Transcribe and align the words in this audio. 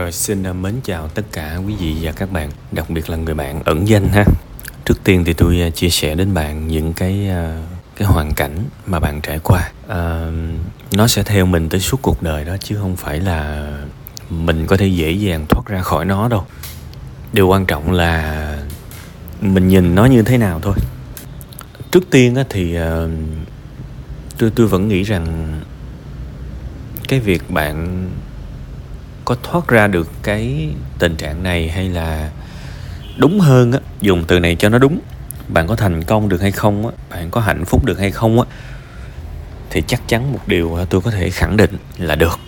Rồi 0.00 0.12
xin 0.12 0.42
à, 0.42 0.52
mến 0.52 0.74
chào 0.84 1.08
tất 1.08 1.22
cả 1.32 1.56
quý 1.66 1.74
vị 1.76 1.96
và 2.02 2.12
các 2.12 2.32
bạn, 2.32 2.50
đặc 2.72 2.90
biệt 2.90 3.10
là 3.10 3.16
người 3.16 3.34
bạn 3.34 3.62
ẩn 3.64 3.88
danh 3.88 4.08
ha. 4.08 4.24
Trước 4.84 5.04
tiên 5.04 5.24
thì 5.24 5.32
tôi 5.32 5.60
à, 5.60 5.70
chia 5.70 5.88
sẻ 5.88 6.14
đến 6.14 6.34
bạn 6.34 6.68
những 6.68 6.92
cái 6.92 7.28
à, 7.28 7.62
cái 7.96 8.08
hoàn 8.08 8.34
cảnh 8.34 8.64
mà 8.86 9.00
bạn 9.00 9.20
trải 9.20 9.38
qua. 9.38 9.70
À, 9.88 10.30
nó 10.92 11.06
sẽ 11.06 11.22
theo 11.22 11.46
mình 11.46 11.68
tới 11.68 11.80
suốt 11.80 12.02
cuộc 12.02 12.22
đời 12.22 12.44
đó 12.44 12.56
chứ 12.60 12.76
không 12.76 12.96
phải 12.96 13.20
là 13.20 13.70
mình 14.30 14.66
có 14.66 14.76
thể 14.76 14.86
dễ 14.86 15.10
dàng 15.10 15.46
thoát 15.48 15.66
ra 15.66 15.82
khỏi 15.82 16.04
nó 16.04 16.28
đâu. 16.28 16.46
Điều 17.32 17.48
quan 17.48 17.66
trọng 17.66 17.92
là 17.92 18.56
mình 19.40 19.68
nhìn 19.68 19.94
nó 19.94 20.04
như 20.04 20.22
thế 20.22 20.38
nào 20.38 20.60
thôi. 20.62 20.74
Trước 21.90 22.10
tiên 22.10 22.36
thì 22.50 22.76
tôi 24.38 24.50
tôi 24.50 24.66
vẫn 24.66 24.88
nghĩ 24.88 25.02
rằng 25.02 25.60
cái 27.08 27.20
việc 27.20 27.50
bạn 27.50 28.06
có 29.30 29.36
thoát 29.42 29.68
ra 29.68 29.86
được 29.86 30.08
cái 30.22 30.68
tình 30.98 31.16
trạng 31.16 31.42
này 31.42 31.68
hay 31.68 31.88
là 31.88 32.30
đúng 33.16 33.40
hơn 33.40 33.72
á 33.72 33.78
dùng 34.00 34.24
từ 34.24 34.40
này 34.40 34.56
cho 34.58 34.68
nó 34.68 34.78
đúng 34.78 35.00
bạn 35.48 35.66
có 35.66 35.76
thành 35.76 36.04
công 36.04 36.28
được 36.28 36.40
hay 36.40 36.52
không 36.52 36.86
á 36.86 36.92
bạn 37.10 37.30
có 37.30 37.40
hạnh 37.40 37.64
phúc 37.64 37.84
được 37.84 37.98
hay 37.98 38.10
không 38.10 38.40
á 38.40 38.46
thì 39.70 39.82
chắc 39.86 40.08
chắn 40.08 40.32
một 40.32 40.38
điều 40.46 40.78
tôi 40.90 41.00
có 41.00 41.10
thể 41.10 41.30
khẳng 41.30 41.56
định 41.56 41.70
là 41.98 42.14
được. 42.14 42.38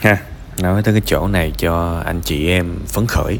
Ha. 0.00 0.18
Nói 0.58 0.82
tới 0.82 0.94
cái 0.94 1.02
chỗ 1.06 1.28
này 1.28 1.52
cho 1.58 2.02
anh 2.04 2.20
chị 2.20 2.48
em 2.48 2.78
phấn 2.86 3.06
khởi 3.06 3.38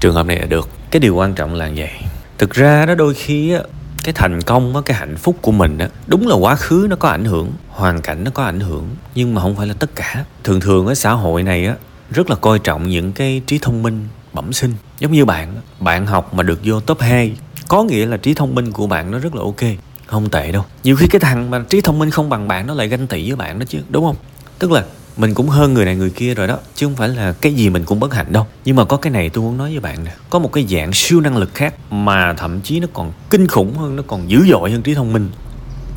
trường 0.00 0.14
hợp 0.14 0.26
này 0.26 0.38
là 0.38 0.46
được. 0.46 0.68
Cái 0.90 1.00
điều 1.00 1.14
quan 1.14 1.34
trọng 1.34 1.54
là 1.54 1.70
vậy. 1.76 1.90
Thực 2.38 2.50
ra 2.50 2.86
đó 2.86 2.94
đôi 2.94 3.14
khi 3.14 3.52
á 3.52 3.60
cái 4.04 4.12
thành 4.12 4.42
công 4.42 4.76
á 4.76 4.82
cái 4.84 4.96
hạnh 4.96 5.16
phúc 5.16 5.36
của 5.42 5.52
mình 5.52 5.78
á 5.78 5.88
đúng 6.06 6.28
là 6.28 6.34
quá 6.34 6.56
khứ 6.56 6.86
nó 6.90 6.96
có 6.96 7.08
ảnh 7.08 7.24
hưởng 7.24 7.52
hoàn 7.68 8.02
cảnh 8.02 8.24
nó 8.24 8.30
có 8.34 8.42
ảnh 8.42 8.60
hưởng 8.60 8.88
nhưng 9.14 9.34
mà 9.34 9.42
không 9.42 9.56
phải 9.56 9.66
là 9.66 9.74
tất 9.78 9.90
cả. 9.94 10.24
Thường 10.44 10.60
thường 10.60 10.86
ở 10.86 10.94
xã 10.94 11.12
hội 11.12 11.42
này 11.42 11.66
á 11.66 11.74
rất 12.12 12.30
là 12.30 12.36
coi 12.36 12.58
trọng 12.58 12.88
những 12.88 13.12
cái 13.12 13.42
trí 13.46 13.58
thông 13.58 13.82
minh, 13.82 14.08
bẩm 14.32 14.52
sinh. 14.52 14.74
Giống 14.98 15.12
như 15.12 15.24
bạn 15.24 15.54
bạn 15.80 16.06
học 16.06 16.34
mà 16.34 16.42
được 16.42 16.60
vô 16.64 16.80
top 16.80 17.00
2 17.00 17.32
có 17.68 17.82
nghĩa 17.82 18.06
là 18.06 18.16
trí 18.16 18.34
thông 18.34 18.54
minh 18.54 18.72
của 18.72 18.86
bạn 18.86 19.10
nó 19.10 19.18
rất 19.18 19.34
là 19.34 19.42
ok. 19.42 19.60
Không 20.06 20.30
tệ 20.30 20.52
đâu. 20.52 20.64
Nhiều 20.84 20.96
khi 20.96 21.06
cái 21.06 21.20
thằng 21.20 21.50
mà 21.50 21.64
trí 21.68 21.80
thông 21.80 21.98
minh 21.98 22.10
không 22.10 22.28
bằng 22.28 22.48
bạn 22.48 22.66
nó 22.66 22.74
lại 22.74 22.88
ganh 22.88 23.06
tị 23.06 23.28
với 23.28 23.36
bạn 23.36 23.58
đó 23.58 23.66
chứ, 23.68 23.78
đúng 23.88 24.04
không? 24.04 24.16
Tức 24.58 24.70
là 24.70 24.84
mình 25.16 25.34
cũng 25.34 25.48
hơn 25.48 25.74
người 25.74 25.84
này 25.84 25.96
người 25.96 26.10
kia 26.10 26.34
rồi 26.34 26.46
đó, 26.46 26.58
chứ 26.74 26.86
không 26.86 26.96
phải 26.96 27.08
là 27.08 27.32
cái 27.32 27.54
gì 27.54 27.70
mình 27.70 27.84
cũng 27.84 28.00
bất 28.00 28.14
hạnh 28.14 28.32
đâu. 28.32 28.46
Nhưng 28.64 28.76
mà 28.76 28.84
có 28.84 28.96
cái 28.96 29.10
này 29.10 29.28
tôi 29.28 29.44
muốn 29.44 29.58
nói 29.58 29.70
với 29.70 29.80
bạn 29.80 30.04
nè, 30.04 30.12
có 30.30 30.38
một 30.38 30.52
cái 30.52 30.66
dạng 30.70 30.92
siêu 30.92 31.20
năng 31.20 31.36
lực 31.36 31.54
khác 31.54 31.74
mà 31.90 32.34
thậm 32.34 32.60
chí 32.60 32.80
nó 32.80 32.86
còn 32.92 33.12
kinh 33.30 33.46
khủng 33.48 33.78
hơn, 33.78 33.96
nó 33.96 34.02
còn 34.06 34.30
dữ 34.30 34.46
dội 34.50 34.70
hơn 34.70 34.82
trí 34.82 34.94
thông 34.94 35.12
minh. 35.12 35.30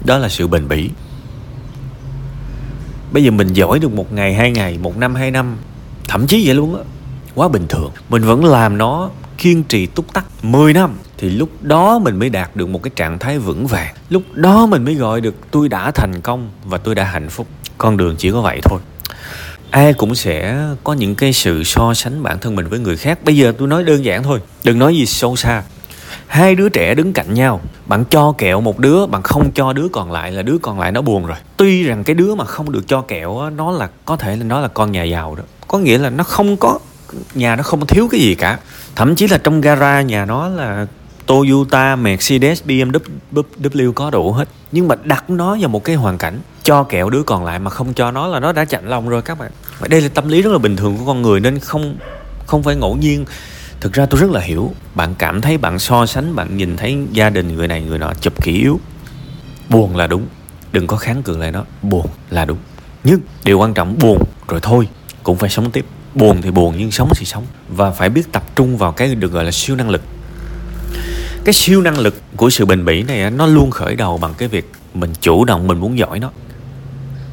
Đó 0.06 0.18
là 0.18 0.30
sự 0.30 0.48
bền 0.48 0.68
bỉ. 0.68 0.90
Bây 3.12 3.24
giờ 3.24 3.32
mình 3.32 3.54
giỏi 3.54 3.80
được 3.80 3.92
một 3.92 4.14
ngày, 4.14 4.34
hai 4.34 4.52
ngày, 4.52 4.78
một 4.78 4.98
năm, 4.98 5.16
hai 5.16 5.32
năm 5.32 5.58
thậm 6.08 6.28
chí 6.28 6.46
vậy 6.46 6.56
luôn 6.56 6.76
á. 6.76 6.82
Quá 7.36 7.48
bình 7.48 7.66
thường. 7.70 7.92
Mình 8.10 8.24
vẫn 8.24 8.46
làm 8.46 8.78
nó 8.78 9.10
kiên 9.38 9.64
trì 9.64 9.86
túc 9.86 10.14
tắc 10.14 10.26
10 10.42 10.74
năm. 10.74 10.98
Thì 11.18 11.30
lúc 11.30 11.50
đó 11.62 12.00
mình 12.00 12.20
mới 12.20 12.30
đạt 12.30 12.56
được 12.56 12.70
một 12.70 12.84
cái 12.84 12.92
trạng 12.96 13.20
thái 13.20 13.40
vững 13.40 13.68
vàng. 13.68 13.96
Lúc 14.10 14.24
đó 14.34 14.66
mình 14.66 14.86
mới 14.86 14.96
gọi 14.96 15.22
được 15.22 15.36
tôi 15.52 15.70
đã 15.70 15.92
thành 15.92 16.22
công 16.22 16.50
và 16.66 16.78
tôi 16.78 16.96
đã 16.96 17.04
hạnh 17.04 17.30
phúc. 17.30 17.48
Con 17.78 17.98
đường 17.98 18.16
chỉ 18.18 18.32
có 18.32 18.42
vậy 18.42 18.60
thôi. 18.64 18.80
Ai 19.72 19.94
cũng 19.94 20.16
sẽ 20.16 20.66
có 20.84 20.94
những 20.94 21.16
cái 21.16 21.34
sự 21.34 21.64
so 21.64 21.94
sánh 21.94 22.24
bản 22.24 22.40
thân 22.40 22.56
mình 22.56 22.68
với 22.68 22.80
người 22.80 22.98
khác. 22.98 23.20
Bây 23.24 23.38
giờ 23.38 23.54
tôi 23.58 23.68
nói 23.68 23.84
đơn 23.84 24.06
giản 24.06 24.24
thôi. 24.24 24.40
Đừng 24.64 24.80
nói 24.80 24.96
gì 24.96 25.06
sâu 25.06 25.36
xa 25.36 25.64
hai 26.28 26.56
đứa 26.56 26.70
trẻ 26.70 26.96
đứng 26.96 27.14
cạnh 27.14 27.34
nhau. 27.34 27.62
Bạn 27.86 28.06
cho 28.10 28.32
kẹo 28.32 28.62
một 28.62 28.80
đứa 28.80 29.06
bạn 29.06 29.24
không 29.24 29.52
cho 29.52 29.74
đứa 29.74 29.88
còn 29.92 30.12
lại 30.12 30.32
là 30.32 30.42
đứa 30.42 30.58
còn 30.62 30.80
lại 30.80 30.92
nó 30.92 31.02
buồn 31.02 31.26
rồi. 31.26 31.38
Tuy 31.58 31.84
rằng 31.84 32.04
cái 32.04 32.14
đứa 32.14 32.36
mà 32.36 32.46
không 32.46 32.72
được 32.72 32.88
cho 32.88 33.02
kẹo 33.02 33.50
nó 33.50 33.72
là 33.72 33.90
có 34.06 34.18
thể 34.18 34.36
là 34.36 34.44
nó 34.44 34.60
là 34.60 34.68
con 34.68 34.92
nhà 34.92 35.04
giàu 35.04 35.36
đó. 35.36 35.44
Có 35.68 35.78
nghĩa 35.78 35.98
là 35.98 36.10
nó 36.10 36.24
không 36.24 36.58
có 36.58 36.80
nhà 37.34 37.56
nó 37.56 37.64
không 37.64 37.88
thiếu 37.88 38.08
cái 38.12 38.22
gì 38.22 38.36
cả. 38.36 38.60
Thậm 38.96 39.16
chí 39.16 39.28
là 39.28 39.38
trong 39.38 39.62
gara 39.62 40.02
nhà 40.02 40.26
nó 40.26 40.48
là 40.48 40.88
Toyota, 41.26 41.96
Mercedes, 41.96 42.64
BMW 42.64 43.92
có 43.94 44.10
đủ 44.10 44.32
hết. 44.32 44.48
Nhưng 44.72 44.88
mà 44.88 44.96
đặt 45.04 45.30
nó 45.30 45.58
vào 45.60 45.70
một 45.70 45.84
cái 45.84 45.96
hoàn 45.96 46.18
cảnh 46.18 46.40
cho 46.64 46.84
kẹo 46.84 47.10
đứa 47.10 47.24
còn 47.24 47.46
lại 47.46 47.60
mà 47.60 47.72
không 47.72 47.94
cho 47.94 48.12
nó 48.12 48.28
là 48.28 48.40
nó 48.40 48.52
đã 48.52 48.66
chạnh 48.66 48.90
lòng 48.90 49.10
rồi 49.10 49.22
các 49.22 49.40
bạn. 49.40 49.52
Đây 49.88 50.02
là 50.02 50.10
tâm 50.14 50.30
lý 50.30 50.42
rất 50.42 50.52
là 50.52 50.58
bình 50.58 50.76
thường 50.76 50.98
của 50.98 51.06
con 51.06 51.22
người 51.22 51.40
nên 51.40 51.60
không 51.60 51.96
không 52.46 52.64
phải 52.64 52.76
ngẫu 52.76 52.96
nhiên 52.96 53.26
thực 53.86 53.94
ra 53.94 54.06
tôi 54.06 54.22
rất 54.22 54.30
là 54.30 54.42
hiểu. 54.42 54.74
Bạn 54.96 55.16
cảm 55.18 55.42
thấy 55.42 55.58
bạn 55.58 55.80
so 55.80 56.06
sánh, 56.06 56.36
bạn 56.36 56.58
nhìn 56.58 56.78
thấy 56.78 56.98
gia 57.12 57.30
đình 57.30 57.56
người 57.56 57.68
này, 57.68 57.82
người 57.82 58.00
nọ 58.00 58.14
chụp 58.22 58.44
kỹ 58.44 58.52
yếu. 58.52 58.80
Buồn 59.70 59.96
là 59.96 60.08
đúng. 60.08 60.28
Đừng 60.72 60.88
có 60.88 60.98
kháng 60.98 61.24
cự 61.24 61.38
lại 61.38 61.52
nó. 61.52 61.64
Buồn 61.82 62.06
là 62.30 62.46
đúng. 62.46 62.58
Nhưng 63.04 63.20
điều 63.44 63.60
quan 63.60 63.74
trọng, 63.74 63.98
buồn 64.00 64.24
rồi 64.48 64.60
thôi. 64.64 64.88
Cũng 65.24 65.38
phải 65.38 65.50
sống 65.50 65.72
tiếp. 65.72 65.86
Buồn 66.16 66.42
thì 66.42 66.52
buồn, 66.52 66.76
nhưng 66.78 66.92
sống 66.92 67.10
thì 67.16 67.26
sống. 67.26 67.44
Và 67.70 67.92
phải 67.92 68.10
biết 68.10 68.32
tập 68.32 68.56
trung 68.56 68.78
vào 68.78 68.92
cái 68.92 69.16
được 69.16 69.32
gọi 69.32 69.44
là 69.44 69.52
siêu 69.52 69.76
năng 69.76 69.90
lực. 69.90 70.02
Cái 71.44 71.54
siêu 71.54 71.82
năng 71.82 72.00
lực 72.00 72.22
của 72.36 72.50
sự 72.50 72.66
bền 72.66 72.86
bỉ 72.86 73.04
này 73.04 73.32
nó 73.32 73.46
luôn 73.46 73.72
khởi 73.72 73.96
đầu 73.96 74.18
bằng 74.18 74.34
cái 74.38 74.48
việc 74.48 74.72
mình 74.94 75.14
chủ 75.22 75.46
động, 75.46 75.68
mình 75.68 75.80
muốn 75.80 75.98
giỏi 75.98 76.20
nó 76.20 76.32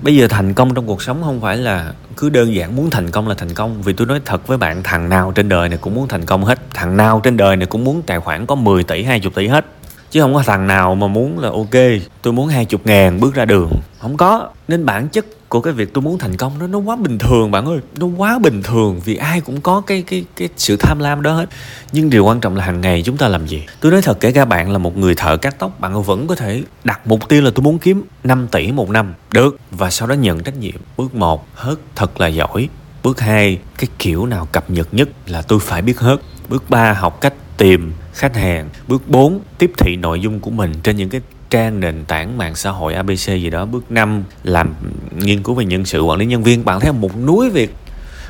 bây 0.03 0.17
giờ 0.17 0.29
thành 0.29 0.55
công 0.55 0.75
trong 0.75 0.87
cuộc 0.87 1.03
sống 1.03 1.23
không 1.25 1.41
phải 1.41 1.57
là 1.57 1.93
cứ 2.17 2.29
đơn 2.29 2.55
giản 2.55 2.77
muốn 2.77 2.91
thành 2.91 3.11
công 3.11 3.29
là 3.29 3.35
thành 3.35 3.55
công. 3.55 3.83
Vì 3.83 3.93
tôi 3.93 4.07
nói 4.07 4.21
thật 4.25 4.47
với 4.47 4.59
bạn, 4.59 4.83
thằng 4.83 5.09
nào 5.09 5.33
trên 5.35 5.49
đời 5.49 5.69
này 5.69 5.79
cũng 5.79 5.95
muốn 5.95 6.09
thành 6.09 6.25
công 6.25 6.45
hết. 6.45 6.59
Thằng 6.75 6.97
nào 6.97 7.21
trên 7.25 7.37
đời 7.37 7.57
này 7.57 7.67
cũng 7.67 7.85
muốn 7.85 8.03
tài 8.03 8.21
khoản 8.21 8.47
có 8.47 8.55
10 8.55 8.85
tỷ 8.85 9.03
20 9.03 9.33
tỷ 9.35 9.47
hết. 9.47 9.65
Chứ 10.11 10.21
không 10.21 10.35
có 10.35 10.43
thằng 10.47 10.67
nào 10.67 10.95
mà 10.95 11.07
muốn 11.07 11.39
là 11.39 11.49
ok, 11.49 12.03
tôi 12.23 12.33
muốn 12.33 12.49
hai 12.49 12.65
chục 12.65 12.87
ngàn 12.87 13.21
bước 13.21 13.35
ra 13.35 13.45
đường 13.45 13.71
không 14.03 14.17
có. 14.17 14.49
Nên 14.69 14.87
bản 14.87 15.09
chất 15.09 15.27
của 15.49 15.61
cái 15.61 15.73
việc 15.73 15.95
tôi 15.95 16.03
muốn 16.03 16.19
thành 16.19 16.37
công 16.37 16.59
nó 16.59 16.67
nó 16.67 16.79
quá 16.79 16.97
bình 16.97 17.19
thường, 17.19 17.51
bạn 17.51 17.67
ơi. 17.67 17.79
Nó 17.97 18.07
quá 18.07 18.39
bình 18.39 18.63
thường 18.63 19.01
vì 19.05 19.17
ai 19.17 19.41
cũng 19.41 19.61
có 19.61 19.81
cái 19.81 20.03
cái 20.07 20.25
cái 20.37 20.49
sự 20.57 20.77
tham 20.77 20.99
lam 20.99 21.23
đó 21.23 21.33
hết. 21.33 21.49
Nhưng 21.93 22.11
điều 22.11 22.25
quan 22.25 22.41
trọng 22.41 22.57
là 22.57 22.65
hàng 22.65 22.81
ngày 22.81 23.03
chúng 23.03 23.17
ta 23.17 23.29
làm 23.29 23.47
gì? 23.47 23.67
Tôi 23.81 23.93
nói 23.93 24.03
thật, 24.03 24.21
kể 24.21 24.33
cả 24.33 24.45
bạn 24.45 24.71
là 24.71 24.79
một 24.79 24.97
người 24.97 25.15
thợ 25.15 25.37
cắt 25.37 25.57
tóc, 25.59 25.81
bạn 25.81 26.03
vẫn 26.03 26.27
có 26.27 26.35
thể 26.35 26.63
đặt 26.85 27.07
mục 27.07 27.29
tiêu 27.29 27.43
là 27.43 27.51
tôi 27.55 27.63
muốn 27.63 27.79
kiếm 27.79 28.03
5 28.25 28.49
tỷ 28.49 28.73
một 28.73 28.91
năm. 28.91 29.15
Được. 29.31 29.57
Và 29.71 29.91
sau 29.91 30.09
đó 30.09 30.15
nhận 30.15 30.43
trách 30.43 30.59
nhiệm. 30.59 30.81
Bước 30.97 31.15
một, 31.15 31.47
hớt 31.55 31.79
thật 31.97 32.21
là 32.21 32.27
giỏi. 32.27 32.69
Bước 33.03 33.21
hai, 33.21 33.59
cái 33.79 33.89
kiểu 33.99 34.27
nào 34.27 34.49
cập 34.53 34.71
nhật 34.71 34.95
nhất 34.95 35.09
là 35.27 35.43
tôi 35.43 35.59
phải 35.59 35.83
biết 35.83 35.99
hớt. 35.99 36.21
Bước 36.49 36.71
ba, 36.71 36.93
học 36.93 37.21
cách 37.21 37.35
tìm 37.57 37.93
khách 38.13 38.37
hàng. 38.37 38.69
Bước 38.89 39.09
4 39.09 39.41
tiếp 39.59 39.73
thị 39.79 39.97
nội 39.97 40.21
dung 40.21 40.41
của 40.41 40.51
mình 40.51 40.73
trên 40.83 40.97
những 40.97 41.09
cái 41.09 41.21
trang 41.53 41.81
nền 41.81 42.05
tảng 42.05 42.39
mạng 42.39 42.55
xã 42.55 42.71
hội 42.71 42.95
ABC 42.95 43.27
gì 43.27 43.51
đó 43.51 43.65
bước 43.65 43.91
5 43.91 44.25
làm 44.43 44.75
nghiên 45.17 45.43
cứu 45.43 45.55
về 45.55 45.65
nhân 45.65 45.85
sự 45.85 46.03
quản 46.03 46.19
lý 46.19 46.27
nhân 46.27 46.43
viên. 46.43 46.65
Bạn 46.65 46.81
thấy 46.81 46.93
một 46.93 47.19
núi 47.19 47.51
việc 47.51 47.75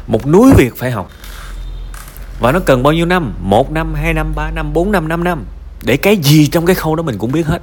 một 0.06 0.26
núi 0.26 0.52
việc 0.56 0.76
phải 0.76 0.90
học. 0.90 1.10
Và 2.40 2.52
nó 2.52 2.60
cần 2.60 2.82
bao 2.82 2.92
nhiêu 2.92 3.06
năm? 3.06 3.34
Một 3.42 3.70
năm 3.72 3.94
hai 3.94 4.14
năm 4.14 4.32
ba 4.36 4.50
năm 4.50 4.72
bốn 4.72 4.92
năm 4.92 5.08
năm 5.08 5.24
năm. 5.24 5.44
Để 5.82 5.96
cái 5.96 6.16
gì 6.16 6.46
trong 6.46 6.66
cái 6.66 6.74
khâu 6.74 6.96
đó 6.96 7.02
mình 7.02 7.18
cũng 7.18 7.32
biết 7.32 7.46
hết. 7.46 7.62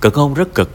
Cực 0.00 0.14
không? 0.14 0.34
Rất 0.34 0.54
cực. 0.54 0.70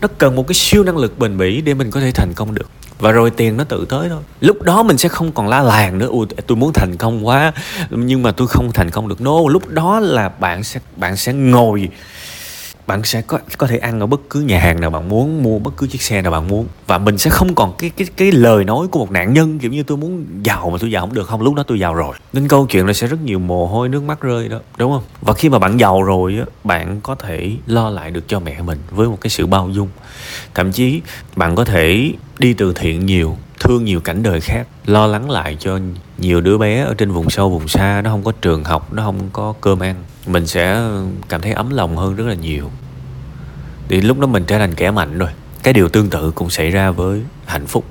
Nó 0.00 0.08
cần 0.18 0.36
một 0.36 0.46
cái 0.46 0.54
siêu 0.54 0.84
năng 0.84 0.96
lực 0.96 1.18
bền 1.18 1.38
bỉ 1.38 1.60
để 1.60 1.74
mình 1.74 1.90
có 1.90 2.00
thể 2.00 2.12
thành 2.12 2.34
công 2.34 2.54
được. 2.54 2.70
Và 2.98 3.12
rồi 3.12 3.30
tiền 3.30 3.56
nó 3.56 3.64
tự 3.64 3.86
tới 3.88 4.08
thôi. 4.08 4.22
Lúc 4.40 4.62
đó 4.62 4.82
mình 4.82 4.98
sẽ 4.98 5.08
không 5.08 5.32
còn 5.32 5.48
la 5.48 5.62
làng 5.62 5.98
nữa. 5.98 6.06
Ui 6.06 6.26
tôi 6.46 6.56
muốn 6.56 6.72
thành 6.72 6.96
công 6.96 7.26
quá 7.26 7.52
nhưng 7.90 8.22
mà 8.22 8.32
tôi 8.32 8.48
không 8.48 8.72
thành 8.72 8.90
công 8.90 9.08
được. 9.08 9.20
Nô 9.20 9.42
no, 9.44 9.52
lúc 9.52 9.68
đó 9.68 10.00
là 10.00 10.28
bạn 10.28 10.64
sẽ 10.64 10.80
bạn 10.96 11.16
sẽ 11.16 11.32
ngồi 11.32 11.88
bạn 12.88 13.04
sẽ 13.04 13.22
có 13.22 13.38
có 13.58 13.66
thể 13.66 13.78
ăn 13.78 14.00
ở 14.00 14.06
bất 14.06 14.20
cứ 14.30 14.40
nhà 14.40 14.60
hàng 14.60 14.80
nào 14.80 14.90
bạn 14.90 15.08
muốn, 15.08 15.42
mua 15.42 15.58
bất 15.58 15.76
cứ 15.76 15.86
chiếc 15.86 16.02
xe 16.02 16.22
nào 16.22 16.32
bạn 16.32 16.48
muốn. 16.48 16.66
Và 16.86 16.98
mình 16.98 17.18
sẽ 17.18 17.30
không 17.30 17.54
còn 17.54 17.74
cái 17.78 17.90
cái 17.90 18.06
cái 18.16 18.32
lời 18.32 18.64
nói 18.64 18.86
của 18.90 18.98
một 18.98 19.10
nạn 19.10 19.32
nhân, 19.32 19.58
kiểu 19.58 19.70
như 19.70 19.82
tôi 19.82 19.96
muốn 19.96 20.26
giàu 20.42 20.70
mà 20.70 20.78
tôi 20.80 20.90
giàu 20.90 21.06
không 21.06 21.14
được. 21.14 21.28
Không, 21.28 21.42
lúc 21.42 21.54
đó 21.54 21.62
tôi 21.62 21.78
giàu 21.78 21.94
rồi. 21.94 22.16
Nên 22.32 22.48
câu 22.48 22.66
chuyện 22.66 22.86
là 22.86 22.92
sẽ 22.92 23.06
rất 23.06 23.22
nhiều 23.24 23.38
mồ 23.38 23.66
hôi, 23.66 23.88
nước 23.88 24.02
mắt 24.02 24.20
rơi 24.20 24.48
đó, 24.48 24.58
đúng 24.78 24.92
không? 24.92 25.02
Và 25.20 25.34
khi 25.34 25.48
mà 25.48 25.58
bạn 25.58 25.80
giàu 25.80 26.02
rồi 26.02 26.36
á, 26.38 26.44
bạn 26.64 27.00
có 27.00 27.14
thể 27.14 27.52
lo 27.66 27.90
lại 27.90 28.10
được 28.10 28.28
cho 28.28 28.40
mẹ 28.40 28.62
mình 28.62 28.78
với 28.90 29.08
một 29.08 29.18
cái 29.20 29.30
sự 29.30 29.46
bao 29.46 29.70
dung. 29.70 29.88
Thậm 30.54 30.72
chí 30.72 31.00
bạn 31.36 31.54
có 31.54 31.64
thể 31.64 32.12
đi 32.38 32.54
từ 32.54 32.72
thiện 32.72 33.06
nhiều, 33.06 33.36
thương 33.60 33.84
nhiều 33.84 34.00
cảnh 34.00 34.22
đời 34.22 34.40
khác, 34.40 34.66
lo 34.86 35.06
lắng 35.06 35.30
lại 35.30 35.56
cho 35.60 35.78
nhiều 36.18 36.40
đứa 36.40 36.58
bé 36.58 36.84
ở 36.84 36.94
trên 36.98 37.10
vùng 37.10 37.30
sâu, 37.30 37.50
vùng 37.50 37.68
xa. 37.68 38.00
Nó 38.04 38.10
không 38.10 38.22
có 38.22 38.32
trường 38.42 38.64
học, 38.64 38.92
nó 38.92 39.02
không 39.02 39.18
có 39.32 39.54
cơm 39.60 39.80
ăn 39.80 39.94
mình 40.28 40.46
sẽ 40.46 40.82
cảm 41.28 41.40
thấy 41.40 41.52
ấm 41.52 41.70
lòng 41.70 41.96
hơn 41.96 42.16
rất 42.16 42.26
là 42.26 42.34
nhiều. 42.34 42.70
Thì 43.88 44.00
lúc 44.00 44.18
đó 44.18 44.26
mình 44.26 44.44
trở 44.44 44.58
thành 44.58 44.74
kẻ 44.74 44.90
mạnh 44.90 45.18
rồi. 45.18 45.28
Cái 45.62 45.74
điều 45.74 45.88
tương 45.88 46.10
tự 46.10 46.30
cũng 46.30 46.50
xảy 46.50 46.70
ra 46.70 46.90
với 46.90 47.22
hạnh 47.46 47.66
phúc. 47.66 47.84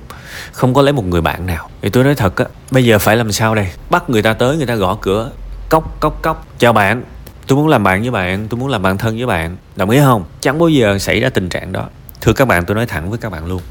Không 0.52 0.74
có 0.74 0.82
lấy 0.82 0.92
một 0.92 1.04
người 1.04 1.20
bạn 1.20 1.46
nào. 1.46 1.68
Thì 1.82 1.88
tôi 1.88 2.04
nói 2.04 2.14
thật 2.14 2.36
á, 2.36 2.44
bây 2.70 2.84
giờ 2.84 2.98
phải 2.98 3.16
làm 3.16 3.32
sao 3.32 3.54
đây? 3.54 3.68
Bắt 3.90 4.10
người 4.10 4.22
ta 4.22 4.32
tới, 4.32 4.56
người 4.56 4.66
ta 4.66 4.74
gõ 4.74 4.98
cửa, 5.00 5.30
cốc 5.68 6.00
cốc 6.00 6.22
cốc. 6.22 6.46
Chào 6.58 6.72
bạn, 6.72 7.02
tôi 7.46 7.58
muốn 7.58 7.68
làm 7.68 7.82
bạn 7.82 8.02
với 8.02 8.10
bạn, 8.10 8.48
tôi 8.48 8.60
muốn 8.60 8.68
làm 8.68 8.82
bạn 8.82 8.98
thân 8.98 9.16
với 9.16 9.26
bạn. 9.26 9.56
Đồng 9.76 9.90
ý 9.90 9.98
không? 10.00 10.24
Chẳng 10.40 10.58
bao 10.58 10.68
giờ 10.68 10.98
xảy 10.98 11.20
ra 11.20 11.28
tình 11.28 11.48
trạng 11.48 11.72
đó. 11.72 11.88
Thưa 12.20 12.32
các 12.32 12.48
bạn, 12.48 12.64
tôi 12.64 12.74
nói 12.74 12.86
thẳng 12.86 13.10
với 13.10 13.18
các 13.18 13.32
bạn 13.32 13.46
luôn. 13.46 13.62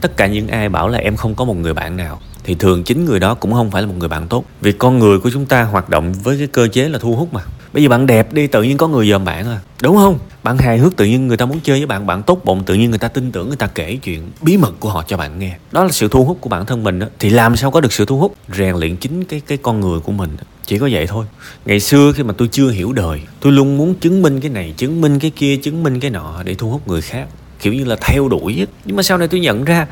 Tất 0.00 0.16
cả 0.16 0.26
những 0.26 0.48
ai 0.48 0.68
bảo 0.68 0.88
là 0.88 0.98
em 0.98 1.16
không 1.16 1.34
có 1.34 1.44
một 1.44 1.56
người 1.56 1.74
bạn 1.74 1.96
nào 1.96 2.20
thì 2.46 2.54
thường 2.54 2.84
chính 2.84 3.04
người 3.04 3.20
đó 3.20 3.34
cũng 3.34 3.52
không 3.52 3.70
phải 3.70 3.82
là 3.82 3.88
một 3.88 3.94
người 3.98 4.08
bạn 4.08 4.28
tốt. 4.28 4.44
Vì 4.60 4.72
con 4.72 4.98
người 4.98 5.18
của 5.18 5.30
chúng 5.30 5.46
ta 5.46 5.62
hoạt 5.62 5.88
động 5.88 6.12
với 6.12 6.38
cái 6.38 6.46
cơ 6.46 6.68
chế 6.68 6.88
là 6.88 6.98
thu 6.98 7.16
hút 7.16 7.32
mà. 7.32 7.40
Bây 7.72 7.82
giờ 7.82 7.88
bạn 7.88 8.06
đẹp 8.06 8.32
đi, 8.32 8.46
tự 8.46 8.62
nhiên 8.62 8.76
có 8.76 8.88
người 8.88 9.10
dòm 9.10 9.24
bạn 9.24 9.46
à. 9.46 9.60
Đúng 9.82 9.96
không? 9.96 10.18
Bạn 10.42 10.58
hài 10.58 10.78
hước 10.78 10.96
tự 10.96 11.04
nhiên 11.04 11.26
người 11.26 11.36
ta 11.36 11.46
muốn 11.46 11.60
chơi 11.62 11.78
với 11.78 11.86
bạn 11.86 12.06
bạn 12.06 12.22
tốt 12.22 12.40
bụng 12.44 12.62
tự 12.66 12.74
nhiên 12.74 12.90
người 12.90 12.98
ta 12.98 13.08
tin 13.08 13.32
tưởng, 13.32 13.48
người 13.48 13.56
ta 13.56 13.66
kể 13.66 13.98
chuyện 14.02 14.30
bí 14.42 14.56
mật 14.56 14.72
của 14.80 14.88
họ 14.88 15.04
cho 15.06 15.16
bạn 15.16 15.38
nghe. 15.38 15.56
Đó 15.72 15.84
là 15.84 15.90
sự 15.92 16.08
thu 16.08 16.24
hút 16.24 16.38
của 16.40 16.48
bản 16.48 16.66
thân 16.66 16.84
mình 16.84 16.98
đó. 16.98 17.06
thì 17.18 17.30
làm 17.30 17.56
sao 17.56 17.70
có 17.70 17.80
được 17.80 17.92
sự 17.92 18.04
thu 18.04 18.18
hút? 18.18 18.36
Rèn 18.56 18.76
luyện 18.76 18.96
chính 18.96 19.24
cái 19.24 19.40
cái 19.46 19.58
con 19.58 19.80
người 19.80 20.00
của 20.00 20.12
mình 20.12 20.36
chỉ 20.66 20.78
có 20.78 20.88
vậy 20.92 21.06
thôi. 21.06 21.26
Ngày 21.64 21.80
xưa 21.80 22.12
khi 22.12 22.22
mà 22.22 22.34
tôi 22.38 22.48
chưa 22.52 22.70
hiểu 22.70 22.92
đời, 22.92 23.20
tôi 23.40 23.52
luôn 23.52 23.76
muốn 23.76 23.94
chứng 23.94 24.22
minh 24.22 24.40
cái 24.40 24.50
này, 24.50 24.74
chứng 24.76 25.00
minh 25.00 25.18
cái 25.18 25.30
kia, 25.30 25.56
chứng 25.56 25.82
minh 25.82 26.00
cái 26.00 26.10
nọ 26.10 26.42
để 26.42 26.54
thu 26.54 26.70
hút 26.70 26.88
người 26.88 27.00
khác 27.00 27.26
kiểu 27.60 27.72
như 27.72 27.84
là 27.84 27.96
theo 28.00 28.28
đuổi 28.28 28.66
nhưng 28.84 28.96
mà 28.96 29.02
sau 29.02 29.18
này 29.18 29.28
tôi 29.28 29.40
nhận 29.40 29.64
ra, 29.64 29.86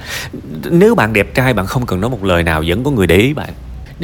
nếu 0.71 0.95
bạn 0.95 1.13
đẹp 1.13 1.35
trai, 1.35 1.55
bạn 1.55 1.67
không 1.67 1.87
cần 1.87 2.01
nói 2.01 2.11
một 2.11 2.25
lời 2.25 2.43
nào, 2.43 2.63
vẫn 2.67 2.85
có 2.85 2.91
người 2.91 3.07
để 3.07 3.17
ý 3.17 3.35
bạn 3.35 3.51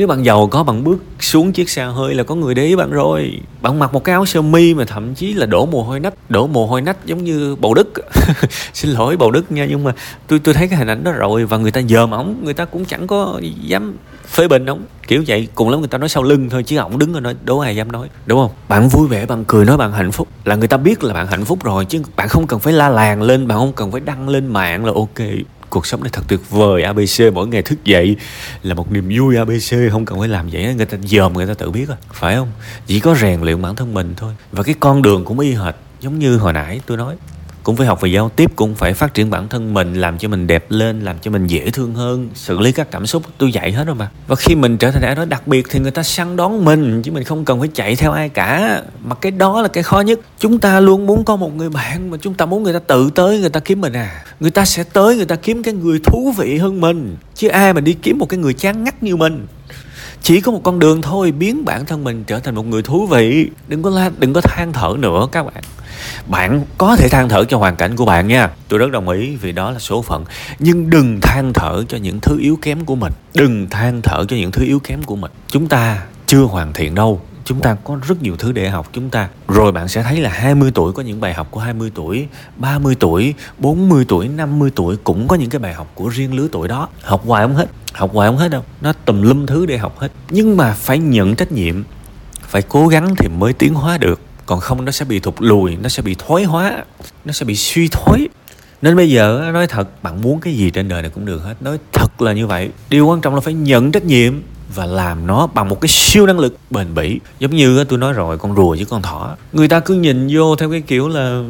nếu 0.01 0.07
bạn 0.07 0.25
giàu, 0.25 0.47
có 0.47 0.63
bạn 0.63 0.85
bước 0.85 0.99
xuống 1.21 1.53
chiếc 1.53 1.71
xe 1.71 1.85
hơi 1.85 2.15
là 2.15 2.23
có 2.23 2.35
người 2.35 2.55
để 2.55 2.65
ý 2.65 2.77
bạn 2.77 2.91
rồi. 2.91 3.41
Bạn 3.63 3.79
mặc 3.79 3.93
một 3.93 4.05
cái 4.05 4.13
áo 4.13 4.27
sơ 4.27 4.43
mi 4.43 4.75
mà 4.75 4.85
thậm 4.85 5.15
chí 5.15 5.35
là 5.35 5.47
đổ 5.47 5.67
mồ 5.67 5.83
hôi 5.83 6.01
nách, 6.01 6.31
đổ 6.31 6.47
mồ 6.47 6.67
hôi 6.67 6.81
nách 6.81 7.07
giống 7.07 7.25
như 7.25 7.57
bầu 7.57 7.75
đức. 7.75 7.93
Xin 8.75 8.91
lỗi 8.91 9.17
bầu 9.17 9.31
đức 9.31 9.53
nha, 9.53 9.67
nhưng 9.71 9.85
mà 9.85 9.93
tôi 10.27 10.39
tôi 10.39 10.55
thấy 10.55 10.69
cái 10.69 10.79
hình 10.79 10.89
ảnh 10.89 11.05
đó 11.05 11.13
rồi 11.13 11.45
và 11.45 11.57
người 11.57 11.71
ta 11.71 11.81
dòm 11.89 12.11
ổng, 12.11 12.37
người 12.43 12.55
ta 12.55 12.65
cũng 12.65 12.85
chẳng 12.85 13.07
có 13.07 13.41
dám 13.63 13.97
phê 14.29 14.49
bình 14.49 14.67
ổng. 14.67 14.81
Kiểu 15.09 15.25
vậy, 15.27 15.49
cùng 15.55 15.69
lắm 15.69 15.81
người 15.81 15.89
ta 15.89 15.99
nói 15.99 16.09
sau 16.09 16.23
lưng 16.23 16.51
thôi, 16.51 16.63
chứ 16.63 16.77
ổng 16.77 16.99
đứng 16.99 17.13
rồi 17.13 17.21
nói 17.21 17.35
đố 17.45 17.59
ai 17.59 17.77
dám 17.77 17.93
nói, 17.93 18.09
đúng 18.27 18.39
không? 18.39 18.51
Bạn 18.69 18.89
vui 18.89 19.09
vẻ, 19.09 19.27
bạn 19.27 19.45
cười, 19.45 19.65
nói 19.65 19.77
bạn 19.77 19.93
hạnh 19.93 20.13
phúc, 20.13 20.29
là 20.45 20.55
người 20.55 20.69
ta 20.69 20.77
biết 20.77 21.05
là 21.05 21.15
bạn 21.15 21.27
hạnh 21.27 21.45
phúc 21.45 21.65
rồi, 21.65 21.85
chứ 21.85 22.03
bạn 22.17 22.29
không 22.29 22.47
cần 22.47 22.61
phải 22.61 22.73
la 22.73 22.89
làng 22.89 23.23
lên, 23.23 23.49
bạn 23.49 23.59
không 23.59 23.73
cần 23.73 23.93
phải 23.93 24.01
đăng 24.01 24.29
lên 24.29 24.47
mạng 24.47 24.85
là 24.85 24.93
ok 24.95 25.27
cuộc 25.71 25.87
sống 25.87 26.03
này 26.03 26.11
thật 26.13 26.23
tuyệt 26.29 26.51
vời. 26.51 26.83
Abc 26.83 27.33
mỗi 27.33 27.49
ngày 27.49 27.63
thức 27.63 27.85
dậy 27.85 28.17
là 28.63 28.75
một 28.75 28.93
niềm 28.93 29.11
vui 29.19 29.37
abc 29.37 29.93
không 29.93 30.05
cần 30.05 30.19
phải 30.19 30.29
làm 30.29 30.49
vậy 30.53 30.75
người 30.75 30.87
ta 30.87 30.99
dòm 31.05 31.33
người 31.33 31.47
ta 31.47 31.55
tự 31.55 31.71
biết 31.71 31.89
rồi 31.89 31.97
phải 32.13 32.35
không? 32.37 32.49
Chỉ 32.87 33.01
có 33.01 33.15
rèn 33.15 33.41
luyện 33.41 33.63
bản 33.63 33.77
thân 33.77 33.95
mình 33.95 34.15
thôi. 34.17 34.35
Và 34.53 34.63
cái 34.63 34.75
con 34.81 35.03
đường 35.03 35.25
cũng 35.25 35.39
y 35.39 35.53
hệt, 35.53 35.75
giống 36.01 36.19
như 36.19 36.37
hồi 36.37 36.53
nãy 36.53 36.81
tôi 36.87 36.97
nói 36.97 37.17
cũng 37.63 37.77
phải 37.77 37.87
học 37.87 38.01
về 38.01 38.11
giao 38.11 38.29
tiếp, 38.29 38.51
cũng 38.57 38.75
phải 38.75 38.95
phát 38.95 39.15
triển 39.15 39.31
bản 39.31 39.49
thân 39.49 39.75
mình, 39.75 39.95
làm 39.95 40.19
cho 40.19 40.29
mình 40.29 40.47
đẹp 40.47 40.67
lên, 40.69 41.01
làm 41.01 41.17
cho 41.19 41.31
mình 41.31 41.47
dễ 41.47 41.71
thương 41.71 41.95
hơn. 41.95 42.29
Xử 42.35 42.59
lý 42.59 42.73
các 42.73 42.91
cảm 42.91 43.07
xúc, 43.07 43.23
tôi 43.39 43.53
dạy 43.53 43.73
hết 43.73 43.85
rồi 43.85 43.97
mà. 43.97 44.11
Và 44.27 44.37
khi 44.37 44.55
mình 44.55 44.79
trở 44.79 44.91
thành 44.91 45.03
ai 45.03 45.15
đó 45.15 45.25
đặc 45.25 45.47
biệt 45.47 45.67
thì 45.71 45.81
người 45.81 45.91
ta 45.91 46.03
săn 46.03 46.37
đón 46.37 46.65
mình, 46.65 47.03
chứ 47.03 47.13
mình 47.13 47.25
không 47.25 47.45
cần 47.45 47.61
phải 47.61 47.69
chạy 47.75 47.97
theo 47.97 48.13
ai 48.13 48.29
cả. 48.29 48.83
Mà 49.05 49.15
cái 49.15 49.33
đó 49.33 49.63
là 49.63 49.69
cái 49.69 49.83
khó 49.83 50.01
nhất. 50.01 50.21
Chúng 50.39 50.59
ta 50.59 50.81
luôn 50.81 51.07
muốn 51.07 51.25
có 51.25 51.37
một 51.37 51.57
người 51.57 51.71
bạn 51.71 52.11
mà 52.11 52.17
chúng 52.21 52.35
ta 52.35 52.47
muốn 52.47 52.63
người 52.63 52.73
ta 52.73 52.79
tự 52.79 53.11
tới, 53.11 53.41
người 53.41 53.51
ta 53.51 53.61
kiếm 53.61 53.81
mình 53.81 53.93
à. 53.93 54.25
Người 54.41 54.51
ta 54.51 54.65
sẽ 54.65 54.85
tới, 54.93 55.17
người 55.17 55.27
ta 55.27 55.37
kiếm 55.37 55.63
cái 55.63 55.75
người 55.75 56.01
thú 56.05 56.33
vị 56.37 56.59
hơn 56.59 56.81
mình. 56.81 57.17
Chứ 57.35 57.49
ai 57.49 57.73
mà 57.73 57.81
đi 57.81 57.93
kiếm 57.93 58.19
một 58.19 58.29
cái 58.29 58.39
người 58.39 58.55
chán 58.55 58.85
ngắt 58.85 59.03
như 59.03 59.17
mình 59.17 59.47
chỉ 60.23 60.41
có 60.41 60.53
một 60.53 60.61
con 60.63 60.79
đường 60.79 61.03
thôi, 61.03 61.33
biến 61.33 61.65
bản 61.65 61.87
thân 61.87 62.05
mình 62.05 62.25
trở 62.25 62.39
thành 62.39 62.55
một 62.55 62.67
người 62.67 62.83
thú 62.83 63.07
vị. 63.07 63.51
Đừng 63.69 63.83
có 63.83 63.91
la, 63.91 64.11
đừng 64.19 64.33
có 64.33 64.41
than 64.41 64.73
thở 64.73 64.95
nữa, 64.99 65.29
các 65.33 65.43
bạn. 65.43 65.65
Bạn 66.27 66.65
có 66.79 66.97
thể 66.97 67.09
than 67.09 67.29
thở 67.29 67.45
cho 67.45 67.59
hoàn 67.59 67.77
cảnh 67.77 67.97
của 67.97 68.05
bạn 68.05 68.29
nha. 68.29 68.51
Tôi 68.69 68.79
rất 68.79 68.91
đồng 68.91 69.09
ý 69.09 69.37
vì 69.37 69.53
đó 69.53 69.71
là 69.71 69.79
số 69.79 70.03
phận. 70.03 70.25
Nhưng 70.59 70.91
đừng 70.91 71.19
than 71.23 71.53
thở 71.53 71.85
cho 71.89 71.99
những 71.99 72.21
thứ 72.21 72.39
yếu 72.41 72.59
kém 72.63 72.85
của 72.85 72.95
mình. 72.95 73.13
Đừng 73.35 73.71
than 73.71 74.03
thở 74.03 74.25
cho 74.29 74.37
những 74.37 74.51
thứ 74.51 74.65
yếu 74.65 74.79
kém 74.79 75.03
của 75.03 75.17
mình. 75.17 75.31
Chúng 75.49 75.69
ta 75.69 76.03
chưa 76.27 76.43
hoàn 76.43 76.73
thiện 76.73 76.95
đâu 76.95 77.21
chúng 77.51 77.61
ta 77.61 77.77
có 77.85 77.99
rất 78.09 78.23
nhiều 78.23 78.37
thứ 78.37 78.53
để 78.53 78.69
học. 78.69 78.89
Chúng 78.93 79.11
ta, 79.11 79.29
rồi 79.49 79.73
bạn 79.73 79.89
sẽ 79.89 80.03
thấy 80.03 80.21
là 80.21 80.31
20 80.31 80.71
tuổi 80.75 80.93
có 80.93 81.03
những 81.03 81.21
bài 81.21 81.35
học 81.35 81.49
của 81.51 81.61
20 81.61 81.91
tuổi 81.95 82.27
30 82.57 82.95
tuổi 83.01 83.35
40 83.59 84.05
tuổi 84.09 84.29
50 84.29 84.71
tuổi 84.75 84.97
cũng 85.05 85.29
có 85.29 85.37
những 85.37 85.51
cái 85.51 85.59
bài 85.59 85.75
học 85.75 85.93
của 85.95 86.09
riêng 86.09 86.35
lứa 86.35 86.49
tuổi 86.53 86.69
đó. 86.69 86.89
Học 87.03 87.23
hoài 87.27 87.47
không 87.47 87.55
hết, 87.55 87.69
học 87.93 88.11
hoài 88.13 88.29
không 88.29 88.37
hết 88.37 88.49
đâu. 88.49 88.65
Nó 88.81 88.93
tùm 88.93 89.23
lum 89.23 89.47
thứ 89.47 89.67
để 89.67 89.79
học 89.79 89.99
hết. 89.99 90.09
Nhưng 90.31 90.57
mà 90.57 90.73
phải 90.73 90.99
nhận 90.99 91.37
trách 91.37 91.53
nhiệm, 91.53 91.83
phải 92.43 92.63
cố 92.63 92.89
gắng 92.89 93.15
thì 93.19 93.29
mới 93.29 93.53
tiến 93.53 93.75
hóa 93.75 93.99
được. 93.99 94.21
Còn 94.47 94.61
không, 94.61 94.85
nó 94.85 94.93
sẽ 94.93 95.05
bị 95.05 95.21
thụt 95.21 95.35
lùi, 95.39 95.77
nó 95.77 95.89
sẽ 95.89 96.03
bị 96.03 96.17
thoái 96.19 96.45
hóa, 96.45 96.85
nó 97.25 97.33
sẽ 97.33 97.45
bị 97.45 97.57
suy 97.57 97.89
thoái. 97.89 98.29
Nên 98.83 98.97
bây 98.97 99.11
giờ 99.11 99.51
nói 99.53 99.67
thật, 99.67 100.03
bạn 100.03 100.21
muốn 100.21 100.41
cái 100.41 100.55
gì 100.55 100.71
trên 100.71 100.89
đời 100.89 101.03
này 101.03 101.11
cũng 101.11 101.25
được 101.25 101.43
hết. 101.45 101.55
Nói 101.61 101.79
thật 101.93 102.23
là 102.23 102.33
như 102.33 102.47
vậy. 102.47 102.71
Điều 102.91 103.07
quan 103.07 103.21
trọng 103.21 103.35
là 103.35 103.41
phải 103.41 103.55
nhận 103.55 103.93
trách 103.93 104.05
nhiệm 104.05 104.35
và 104.75 104.87
làm 104.87 105.27
nó 105.27 105.47
bằng 105.47 105.69
một 105.69 105.81
cái 105.81 105.89
siêu 105.89 106.27
năng 106.27 106.39
lực 106.39 106.57
bền 106.71 106.95
bỉ. 106.95 107.21
Giống 107.39 107.57
như 107.57 107.85
tôi 107.85 107.99
nói 107.99 108.13
rồi, 108.13 108.39
con 108.39 108.57
rùa 108.57 108.71
với 108.71 108.87
con 108.91 109.03
thỏ. 109.03 109.37
Người 109.53 109.69
ta 109.69 109.81
cứ 109.81 109.95
nhìn 109.95 110.29
vô 110.33 110.57
theo 110.57 110.71
cái 110.71 110.81
kiểu 110.81 111.09
là, 111.09 111.43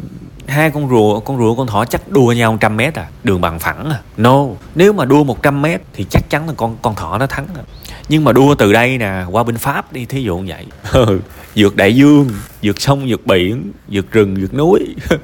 hai 0.47 0.71
con 0.71 0.91
rùa 0.91 1.21
con 1.21 1.39
rùa, 1.39 1.55
con 1.55 1.67
thỏ 1.67 1.85
chắc 1.85 2.09
đua 2.09 2.33
nhau 2.33 2.53
100 2.53 2.77
mét 2.77 2.95
à 2.95 3.07
đường 3.25 3.41
bằng 3.41 3.59
phẳng 3.59 3.91
à. 3.91 4.01
No, 4.17 4.47
nếu 4.75 4.93
mà 4.93 5.05
đua 5.05 5.25
100 5.25 5.63
mét 5.63 5.81
thì 5.93 6.07
chắc 6.11 6.31
chắn 6.31 6.47
là 6.47 6.55
con 6.57 6.77
con 6.83 6.95
thỏ 6.95 7.19
nó 7.19 7.27
thắng 7.27 7.47
à. 7.55 7.63
nhưng 8.09 8.25
mà 8.25 8.33
đua 8.33 8.55
từ 8.55 8.73
đây 8.73 8.99
nè, 8.99 9.25
qua 9.31 9.43
bên 9.43 9.57
pháp 9.57 9.93
đi, 9.93 10.05
thí 10.05 10.23
dụ 10.23 10.39
như 10.39 10.53
vậy 10.53 10.67
vượt 11.57 11.77
đại 11.77 11.97
dương, 11.97 12.29
vượt 12.63 12.81
sông, 12.81 13.05
vượt 13.09 13.27
biển, 13.27 13.73
vượt 13.89 14.13
rừng, 14.13 14.37
vượt 14.41 14.55
núi. 14.55 14.95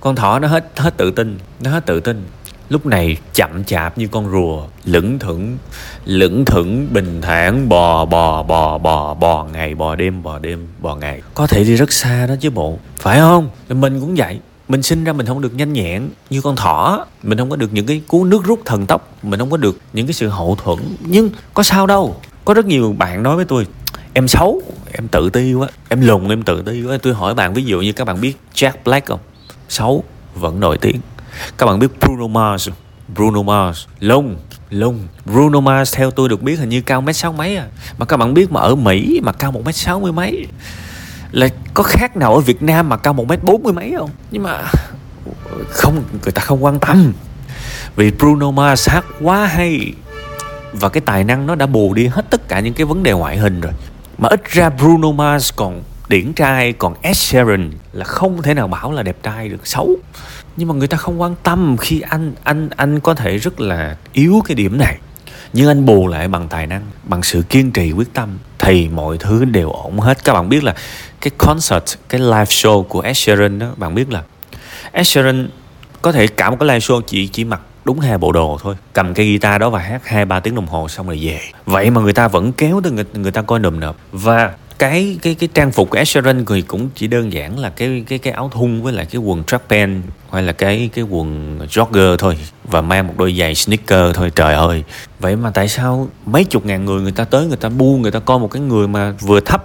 Con 0.00 0.16
thỏ 0.16 0.38
nó 0.38 0.48
hết 0.48 0.72
hết 0.76 0.96
tự 0.96 1.10
tin, 1.10 1.38
nó 1.60 1.70
hết 1.70 1.86
tự 1.86 2.00
tin 2.00 2.24
lúc 2.68 2.86
này 2.86 3.16
chậm 3.34 3.64
chạp 3.64 3.98
như 3.98 4.08
con 4.08 4.30
rùa, 4.30 4.66
lững 4.84 5.18
thững 5.18 5.58
lững 6.04 6.44
thững, 6.44 6.88
bình 6.92 7.22
thản, 7.22 7.68
bò 7.68 8.04
bò 8.04 8.42
bò 8.42 8.78
bò 8.78 9.14
bò, 9.14 9.46
ngày, 9.52 9.74
bò 9.74 9.94
đêm 9.94 10.22
bò 10.22 10.38
đêm, 10.38 10.66
bò 10.80 10.96
ngày. 10.96 11.22
Có 11.34 11.46
thể 11.46 11.64
đi 11.64 11.76
rất 11.76 11.92
xa 11.92 12.26
đó 12.26 12.34
chứ 12.40 12.50
bộ. 12.50 12.78
Phải 12.98 13.18
không? 13.18 13.48
Mình 13.68 14.00
cũng 14.00 14.14
vậy. 14.14 14.38
Mình 14.68 14.82
sinh 14.82 15.04
ra 15.04 15.12
mình 15.12 15.26
không 15.26 15.40
được 15.40 15.54
nhanh 15.54 15.72
nhẹn 15.72 16.08
như 16.30 16.40
con 16.40 16.56
thỏ. 16.56 17.06
Mình 17.22 17.38
không 17.38 17.50
có 17.50 17.56
được 17.56 17.72
những 17.72 17.86
cái 17.86 18.02
cú 18.08 18.24
nước 18.24 18.44
rút 18.44 18.60
thần 18.64 18.86
tốc. 18.86 19.14
Mình 19.22 19.40
không 19.40 19.50
có 19.50 19.56
được 19.56 19.78
những 19.92 20.06
cái 20.06 20.14
sự 20.14 20.28
hậu 20.28 20.56
thuẫn. 20.64 20.78
Nhưng 21.00 21.30
có 21.54 21.62
sao 21.62 21.86
đâu. 21.86 22.16
Có 22.44 22.54
rất 22.54 22.66
nhiều 22.66 22.94
bạn 22.98 23.22
nói 23.22 23.36
với 23.36 23.44
tôi, 23.44 23.66
em 24.12 24.28
xấu, 24.28 24.62
em 24.92 25.08
tự 25.08 25.30
ti 25.30 25.54
quá. 25.54 25.68
Em 25.88 26.00
lùn 26.00 26.28
em 26.28 26.42
tự 26.42 26.62
ti 26.62 26.82
quá. 26.82 26.98
Tôi 27.02 27.14
hỏi 27.14 27.34
bạn 27.34 27.54
ví 27.54 27.64
dụ 27.64 27.80
như 27.80 27.92
các 27.92 28.04
bạn 28.04 28.20
biết 28.20 28.36
Jack 28.54 28.72
Black 28.84 29.06
không? 29.06 29.20
Xấu, 29.68 30.04
vẫn 30.34 30.60
nổi 30.60 30.78
tiếng 30.78 31.00
các 31.58 31.66
bạn 31.66 31.78
biết 31.78 31.88
Bruno 32.00 32.26
Mars 32.26 32.68
Bruno 33.14 33.42
Mars, 33.42 33.84
lông 34.00 34.36
lông. 34.70 34.98
Bruno 35.24 35.60
Mars 35.60 35.96
theo 35.96 36.10
tôi 36.10 36.28
được 36.28 36.42
biết 36.42 36.58
hình 36.58 36.68
như 36.68 36.80
cao 36.80 37.00
mét 37.00 37.16
sáu 37.16 37.32
mấy 37.32 37.56
à. 37.56 37.66
Mà 37.98 38.06
các 38.06 38.16
bạn 38.16 38.34
biết 38.34 38.52
mà 38.52 38.60
ở 38.60 38.74
Mỹ 38.74 39.20
mà 39.22 39.32
cao 39.32 39.52
một 39.52 39.64
mét 39.64 39.74
sáu 39.74 40.00
mươi 40.00 40.12
mấy, 40.12 40.46
là 41.30 41.48
có 41.74 41.82
khác 41.82 42.16
nào 42.16 42.34
ở 42.34 42.40
Việt 42.40 42.62
Nam 42.62 42.88
mà 42.88 42.96
cao 42.96 43.12
một 43.12 43.28
mét 43.28 43.44
bốn 43.44 43.62
mươi 43.62 43.72
mấy 43.72 43.94
không? 43.98 44.10
Nhưng 44.30 44.42
mà 44.42 44.62
không, 45.70 46.04
người 46.22 46.32
ta 46.32 46.42
không 46.42 46.64
quan 46.64 46.80
tâm. 46.80 47.12
Vì 47.96 48.10
Bruno 48.10 48.50
Mars 48.50 48.88
hát 48.88 49.04
quá 49.20 49.46
hay 49.46 49.92
và 50.72 50.88
cái 50.88 51.00
tài 51.00 51.24
năng 51.24 51.46
nó 51.46 51.54
đã 51.54 51.66
bù 51.66 51.94
đi 51.94 52.06
hết 52.06 52.30
tất 52.30 52.48
cả 52.48 52.60
những 52.60 52.74
cái 52.74 52.84
vấn 52.84 53.02
đề 53.02 53.12
ngoại 53.12 53.36
hình 53.36 53.60
rồi. 53.60 53.72
Mà 54.18 54.28
ít 54.28 54.44
ra 54.44 54.70
Bruno 54.70 55.10
Mars 55.10 55.52
còn 55.56 55.82
điển 56.08 56.32
trai 56.32 56.72
còn 56.72 56.94
Ed 57.02 57.16
Sheeran 57.16 57.70
là 57.92 58.04
không 58.04 58.42
thể 58.42 58.54
nào 58.54 58.68
bảo 58.68 58.92
là 58.92 59.02
đẹp 59.02 59.16
trai 59.22 59.48
được 59.48 59.66
xấu. 59.66 59.96
Nhưng 60.56 60.68
mà 60.68 60.74
người 60.74 60.88
ta 60.88 60.96
không 60.96 61.20
quan 61.20 61.34
tâm 61.42 61.76
khi 61.76 62.00
anh 62.00 62.34
anh 62.44 62.68
anh 62.76 63.00
có 63.00 63.14
thể 63.14 63.38
rất 63.38 63.60
là 63.60 63.96
yếu 64.12 64.42
cái 64.44 64.54
điểm 64.54 64.78
này. 64.78 64.98
Nhưng 65.52 65.68
anh 65.68 65.86
bù 65.86 66.08
lại 66.08 66.28
bằng 66.28 66.48
tài 66.48 66.66
năng 66.66 66.82
bằng 67.04 67.22
sự 67.22 67.42
kiên 67.48 67.72
trì 67.72 67.92
quyết 67.92 68.12
tâm 68.14 68.38
thì 68.58 68.88
mọi 68.88 69.18
thứ 69.18 69.44
đều 69.44 69.70
ổn 69.70 70.00
hết. 70.00 70.24
Các 70.24 70.34
bạn 70.34 70.48
biết 70.48 70.64
là 70.64 70.74
cái 71.20 71.30
concert 71.38 71.98
cái 72.08 72.20
live 72.20 72.44
show 72.44 72.82
của 72.82 73.00
Ed 73.00 73.16
Sheeran 73.16 73.58
đó 73.58 73.66
bạn 73.76 73.94
biết 73.94 74.12
là 74.12 74.22
Ed 74.92 75.06
Sheeran 75.06 75.48
có 76.02 76.12
thể 76.12 76.26
cả 76.26 76.50
một 76.50 76.56
cái 76.60 76.68
live 76.68 76.78
show 76.78 77.00
chỉ 77.00 77.26
chỉ 77.26 77.44
mặc 77.44 77.60
đúng 77.84 78.00
hai 78.00 78.18
bộ 78.18 78.32
đồ 78.32 78.58
thôi 78.62 78.76
cầm 78.92 79.14
cái 79.14 79.26
guitar 79.26 79.60
đó 79.60 79.70
và 79.70 79.78
hát 79.78 80.06
hai 80.06 80.24
ba 80.24 80.40
tiếng 80.40 80.54
đồng 80.54 80.66
hồ 80.66 80.88
xong 80.88 81.06
rồi 81.06 81.18
về. 81.22 81.40
Vậy 81.66 81.90
mà 81.90 82.00
người 82.00 82.12
ta 82.12 82.28
vẫn 82.28 82.52
kéo 82.52 82.80
tới 82.84 82.92
người, 82.92 83.04
người 83.14 83.32
ta 83.32 83.42
coi 83.42 83.58
nùm 83.58 83.80
nợp 83.80 83.96
và 84.12 84.52
cái 84.78 85.18
cái 85.22 85.34
cái 85.34 85.48
trang 85.54 85.72
phục 85.72 85.90
của 85.90 85.98
Ed 85.98 86.08
Sheeran 86.08 86.44
thì 86.44 86.62
cũng 86.62 86.88
chỉ 86.94 87.06
đơn 87.06 87.32
giản 87.32 87.58
là 87.58 87.70
cái 87.70 88.04
cái 88.08 88.18
cái 88.18 88.32
áo 88.32 88.50
thun 88.54 88.82
với 88.82 88.92
lại 88.92 89.06
cái 89.06 89.20
quần 89.20 89.44
track 89.44 89.68
pant 89.68 90.02
hay 90.32 90.42
là 90.42 90.52
cái 90.52 90.90
cái 90.94 91.04
quần 91.04 91.58
jogger 91.70 92.16
thôi 92.16 92.38
và 92.64 92.80
mang 92.80 93.06
một 93.06 93.14
đôi 93.18 93.36
giày 93.38 93.54
sneaker 93.54 94.14
thôi. 94.14 94.32
Trời 94.34 94.54
ơi! 94.54 94.84
Vậy 95.20 95.36
mà 95.36 95.50
tại 95.50 95.68
sao 95.68 96.08
mấy 96.26 96.44
chục 96.44 96.66
ngàn 96.66 96.84
người 96.84 97.00
người 97.00 97.12
ta 97.12 97.24
tới, 97.24 97.46
người 97.46 97.56
ta 97.56 97.68
bu, 97.68 97.96
người 97.96 98.10
ta 98.10 98.18
coi 98.18 98.38
một 98.38 98.50
cái 98.50 98.62
người 98.62 98.88
mà 98.88 99.10
vừa 99.20 99.40
thấp 99.40 99.64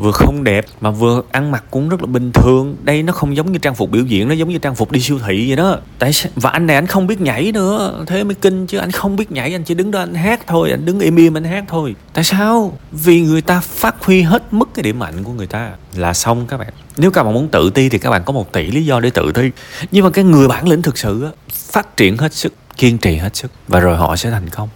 vừa 0.00 0.12
không 0.12 0.44
đẹp 0.44 0.66
mà 0.80 0.90
vừa 0.90 1.22
ăn 1.30 1.50
mặc 1.50 1.64
cũng 1.70 1.88
rất 1.88 2.00
là 2.00 2.06
bình 2.06 2.32
thường. 2.32 2.76
Đây 2.82 3.02
nó 3.02 3.12
không 3.12 3.36
giống 3.36 3.52
như 3.52 3.58
trang 3.58 3.74
phục 3.74 3.90
biểu 3.90 4.04
diễn 4.04 4.28
nó 4.28 4.34
giống 4.34 4.48
như 4.48 4.58
trang 4.58 4.74
phục 4.74 4.92
đi 4.92 5.00
siêu 5.00 5.18
thị 5.26 5.48
vậy 5.48 5.56
đó. 5.56 5.78
Tại 5.98 6.12
và 6.36 6.50
anh 6.50 6.66
này 6.66 6.76
anh 6.76 6.86
không 6.86 7.06
biết 7.06 7.20
nhảy 7.20 7.52
nữa. 7.52 8.04
Thế 8.06 8.24
mới 8.24 8.34
kinh 8.34 8.66
chứ 8.66 8.78
anh 8.78 8.90
không 8.90 9.16
biết 9.16 9.32
nhảy 9.32 9.54
anh 9.54 9.64
chỉ 9.64 9.74
đứng 9.74 9.90
đó 9.90 10.00
anh 10.00 10.14
hát 10.14 10.40
thôi 10.46 10.70
anh 10.70 10.84
đứng 10.84 11.00
im 11.00 11.16
im 11.16 11.36
anh 11.36 11.44
hát 11.44 11.64
thôi. 11.68 11.94
Tại 12.12 12.24
sao? 12.24 12.78
Vì 12.92 13.20
người 13.20 13.42
ta 13.42 13.60
phát 13.60 14.04
huy 14.04 14.22
hết 14.22 14.42
mức 14.50 14.68
cái 14.74 14.82
điểm 14.82 14.98
mạnh 14.98 15.24
của 15.24 15.32
người 15.32 15.46
ta 15.46 15.70
là 15.96 16.14
xong 16.14 16.46
các 16.46 16.56
bạn. 16.56 16.72
Nếu 16.96 17.10
các 17.10 17.22
bạn 17.22 17.34
muốn 17.34 17.48
tự 17.48 17.70
ti 17.70 17.88
thì 17.88 17.98
các 17.98 18.10
bạn 18.10 18.22
có 18.24 18.32
một 18.32 18.52
tỷ 18.52 18.66
lý 18.66 18.84
do 18.84 19.00
để 19.00 19.10
tự 19.10 19.32
ti. 19.32 19.50
Nhưng 19.90 20.04
mà 20.04 20.10
cái 20.10 20.24
người 20.24 20.48
bản 20.48 20.68
lĩnh 20.68 20.82
thực 20.82 20.98
sự 20.98 21.24
á, 21.24 21.30
phát 21.72 21.96
triển 21.96 22.16
hết 22.16 22.32
sức 22.32 22.54
kiên 22.76 22.98
trì 22.98 23.16
hết 23.16 23.36
sức 23.36 23.52
và 23.68 23.80
rồi 23.80 23.96
họ 23.96 24.16
sẽ 24.16 24.30
thành 24.30 24.48
công 24.48 24.68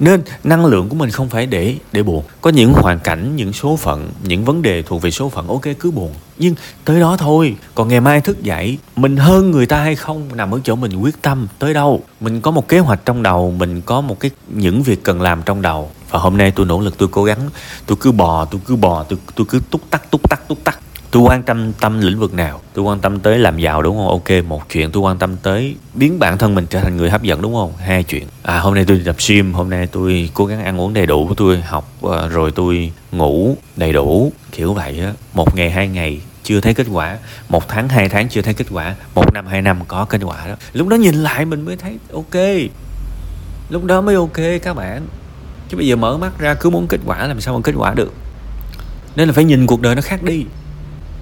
nên 0.00 0.22
năng 0.44 0.66
lượng 0.66 0.88
của 0.88 0.96
mình 0.96 1.10
không 1.10 1.28
phải 1.28 1.46
để 1.46 1.76
để 1.92 2.02
buồn. 2.02 2.24
Có 2.40 2.50
những 2.50 2.72
hoàn 2.72 2.98
cảnh, 2.98 3.36
những 3.36 3.52
số 3.52 3.76
phận, 3.76 4.10
những 4.22 4.44
vấn 4.44 4.62
đề 4.62 4.82
thuộc 4.82 5.02
về 5.02 5.10
số 5.10 5.28
phận, 5.28 5.48
ok, 5.48 5.62
cứ 5.78 5.90
buồn. 5.90 6.14
Nhưng 6.38 6.54
tới 6.84 7.00
đó 7.00 7.16
thôi. 7.16 7.56
Còn 7.74 7.88
ngày 7.88 8.00
mai 8.00 8.20
thức 8.20 8.42
dậy, 8.42 8.78
mình 8.96 9.16
hơn 9.16 9.50
người 9.50 9.66
ta 9.66 9.80
hay 9.80 9.96
không 9.96 10.28
nằm 10.36 10.54
ở 10.54 10.60
chỗ 10.64 10.76
mình 10.76 10.96
quyết 10.96 11.22
tâm 11.22 11.46
tới 11.58 11.74
đâu. 11.74 12.02
Mình 12.20 12.40
có 12.40 12.50
một 12.50 12.68
kế 12.68 12.78
hoạch 12.78 13.00
trong 13.04 13.22
đầu, 13.22 13.54
mình 13.58 13.80
có 13.80 14.00
một 14.00 14.20
cái, 14.20 14.30
những 14.48 14.82
việc 14.82 15.02
cần 15.02 15.20
làm 15.20 15.42
trong 15.42 15.62
đầu. 15.62 15.90
Và 16.10 16.18
hôm 16.18 16.36
nay 16.36 16.50
tôi 16.50 16.66
nỗ 16.66 16.80
lực, 16.80 16.98
tôi 16.98 17.08
cố 17.12 17.24
gắng, 17.24 17.50
tôi 17.86 17.96
cứ 18.00 18.12
bò, 18.12 18.44
tôi 18.44 18.60
cứ 18.66 18.76
bò, 18.76 19.02
tôi 19.02 19.18
tôi 19.34 19.46
cứ 19.50 19.60
túc 19.70 19.90
tắc 19.90 20.10
túc 20.10 20.30
tắc 20.30 20.48
túc 20.48 20.64
tắc 20.64 20.80
tôi 21.10 21.22
quan 21.22 21.42
tâm 21.42 21.72
tâm 21.72 22.00
lĩnh 22.00 22.18
vực 22.18 22.34
nào? 22.34 22.60
Tôi 22.74 22.84
quan 22.84 23.00
tâm 23.00 23.20
tới 23.20 23.38
làm 23.38 23.58
giàu 23.58 23.82
đúng 23.82 23.96
không? 23.96 24.08
Ok, 24.08 24.44
một 24.48 24.62
chuyện. 24.70 24.90
Tôi 24.90 25.02
quan 25.02 25.18
tâm 25.18 25.36
tới 25.36 25.76
biến 25.94 26.18
bản 26.18 26.38
thân 26.38 26.54
mình 26.54 26.66
trở 26.70 26.80
thành 26.80 26.96
người 26.96 27.10
hấp 27.10 27.22
dẫn 27.22 27.42
đúng 27.42 27.54
không? 27.54 27.72
Hai 27.78 28.02
chuyện. 28.02 28.26
À 28.42 28.58
hôm 28.58 28.74
nay 28.74 28.84
tôi 28.84 28.96
đi 28.96 29.04
tập 29.04 29.16
gym. 29.28 29.52
Hôm 29.52 29.70
nay 29.70 29.86
tôi 29.86 30.30
cố 30.34 30.46
gắng 30.46 30.64
ăn 30.64 30.80
uống 30.80 30.94
đầy 30.94 31.06
đủ 31.06 31.34
tôi, 31.36 31.60
học 31.60 31.92
ờ, 32.02 32.28
rồi 32.28 32.50
tôi 32.50 32.92
ngủ 33.12 33.56
đầy 33.76 33.92
đủ. 33.92 34.32
Kiểu 34.52 34.74
vậy 34.74 35.00
á. 35.00 35.12
Một 35.34 35.56
ngày, 35.56 35.70
hai 35.70 35.88
ngày, 35.88 36.20
chưa 36.42 36.60
thấy 36.60 36.74
kết 36.74 36.86
quả. 36.92 37.18
Một 37.48 37.68
tháng, 37.68 37.88
hai 37.88 38.08
tháng 38.08 38.28
chưa 38.28 38.42
thấy 38.42 38.54
kết 38.54 38.66
quả. 38.70 38.94
Một 39.14 39.34
năm, 39.34 39.46
hai 39.46 39.62
năm 39.62 39.78
có 39.88 40.04
kết 40.04 40.20
quả 40.24 40.46
đó. 40.46 40.54
Lúc 40.72 40.88
đó 40.88 40.96
nhìn 40.96 41.14
lại 41.14 41.44
mình 41.44 41.64
mới 41.64 41.76
thấy 41.76 41.98
ok. 42.12 42.44
Lúc 43.70 43.84
đó 43.84 44.00
mới 44.00 44.14
ok 44.14 44.62
các 44.62 44.74
bạn. 44.74 45.06
Chứ 45.68 45.76
bây 45.76 45.86
giờ 45.86 45.96
mở 45.96 46.16
mắt 46.16 46.38
ra 46.38 46.54
cứ 46.54 46.70
muốn 46.70 46.86
kết 46.86 47.00
quả 47.06 47.26
làm 47.26 47.40
sao 47.40 47.54
mà 47.54 47.60
kết 47.64 47.72
quả 47.76 47.94
được? 47.94 48.14
Nên 49.16 49.28
là 49.28 49.34
phải 49.34 49.44
nhìn 49.44 49.66
cuộc 49.66 49.80
đời 49.80 49.94
nó 49.94 50.02
khác 50.02 50.22
đi 50.22 50.44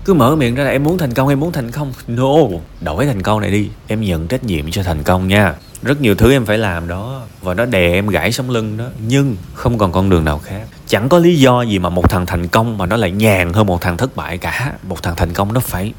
cứ 0.08 0.14
mở 0.14 0.36
miệng 0.36 0.54
ra 0.54 0.64
là 0.64 0.70
em 0.70 0.82
muốn 0.82 0.98
thành 0.98 1.14
công, 1.14 1.28
em 1.28 1.40
muốn 1.40 1.52
thành 1.52 1.70
công. 1.70 1.92
No, 2.06 2.34
đổi 2.80 3.06
thành 3.06 3.22
công 3.22 3.40
này 3.40 3.50
đi. 3.50 3.68
Em 3.86 4.00
nhận 4.00 4.28
trách 4.28 4.44
nhiệm 4.44 4.70
cho 4.70 4.82
thành 4.82 5.02
công 5.02 5.28
nha. 5.28 5.54
Rất 5.82 6.00
nhiều 6.00 6.14
thứ 6.14 6.32
em 6.32 6.44
phải 6.44 6.58
làm 6.58 6.88
đó, 6.88 7.22
và 7.42 7.54
nó 7.54 7.64
đè 7.64 7.92
em 7.92 8.08
gãy 8.08 8.32
sống 8.32 8.50
lưng 8.50 8.76
đó. 8.76 8.84
Nhưng 9.08 9.36
không 9.54 9.78
còn 9.78 9.92
con 9.92 10.10
đường 10.10 10.24
nào 10.24 10.38
khác. 10.38 10.62
Chẳng 10.86 11.08
có 11.08 11.18
lý 11.18 11.38
do 11.38 11.62
gì 11.62 11.78
mà 11.78 11.88
một 11.88 12.10
thằng 12.10 12.26
thành 12.26 12.48
công 12.48 12.78
mà 12.78 12.86
nó 12.86 12.96
lại 12.96 13.10
nhàn 13.10 13.52
hơn 13.52 13.66
một 13.66 13.80
thằng 13.80 13.96
thất 13.96 14.16
bại 14.16 14.38
cả. 14.38 14.72
Một 14.82 15.02
thằng 15.02 15.16
thành 15.16 15.32
công 15.32 15.52
nó 15.52 15.60
phải 15.60 15.92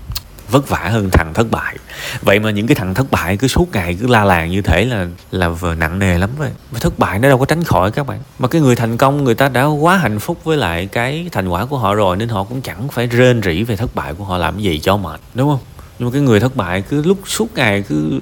vất 0.51 0.69
vả 0.69 0.89
hơn 0.91 1.09
thằng 1.11 1.33
thất 1.33 1.51
bại. 1.51 1.77
Vậy 2.21 2.39
mà 2.39 2.51
những 2.51 2.67
cái 2.67 2.75
thằng 2.75 2.93
thất 2.93 3.11
bại 3.11 3.37
cứ 3.37 3.47
suốt 3.47 3.71
ngày 3.73 3.97
cứ 4.01 4.07
la 4.07 4.25
làng 4.25 4.51
như 4.51 4.61
thể 4.61 4.85
là 4.85 5.07
là 5.31 5.49
vừa 5.49 5.75
nặng 5.75 5.99
nề 5.99 6.17
lắm 6.17 6.29
vậy. 6.37 6.51
Và 6.71 6.79
thất 6.79 6.99
bại 6.99 7.19
nó 7.19 7.29
đâu 7.29 7.37
có 7.37 7.45
tránh 7.45 7.63
khỏi 7.63 7.91
các 7.91 8.07
bạn. 8.07 8.19
Mà 8.39 8.47
cái 8.47 8.61
người 8.61 8.75
thành 8.75 8.97
công, 8.97 9.23
người 9.23 9.35
ta 9.35 9.49
đã 9.49 9.65
quá 9.65 9.97
hạnh 9.97 10.19
phúc 10.19 10.37
với 10.43 10.57
lại 10.57 10.85
cái 10.85 11.29
thành 11.31 11.47
quả 11.47 11.65
của 11.65 11.77
họ 11.77 11.93
rồi 11.95 12.17
nên 12.17 12.29
họ 12.29 12.43
cũng 12.43 12.61
chẳng 12.61 12.87
phải 12.87 13.07
rên 13.07 13.41
rỉ 13.43 13.63
về 13.63 13.75
thất 13.75 13.95
bại 13.95 14.13
của 14.13 14.23
họ 14.23 14.37
làm 14.37 14.59
gì 14.59 14.79
cho 14.79 14.97
mệt, 14.97 15.19
đúng 15.33 15.49
không? 15.49 15.59
Nhưng 15.99 16.09
mà 16.09 16.13
cái 16.13 16.21
người 16.21 16.39
thất 16.39 16.55
bại 16.55 16.81
cứ 16.81 17.03
lúc 17.03 17.17
suốt 17.25 17.55
ngày 17.55 17.83
cứ 17.89 18.19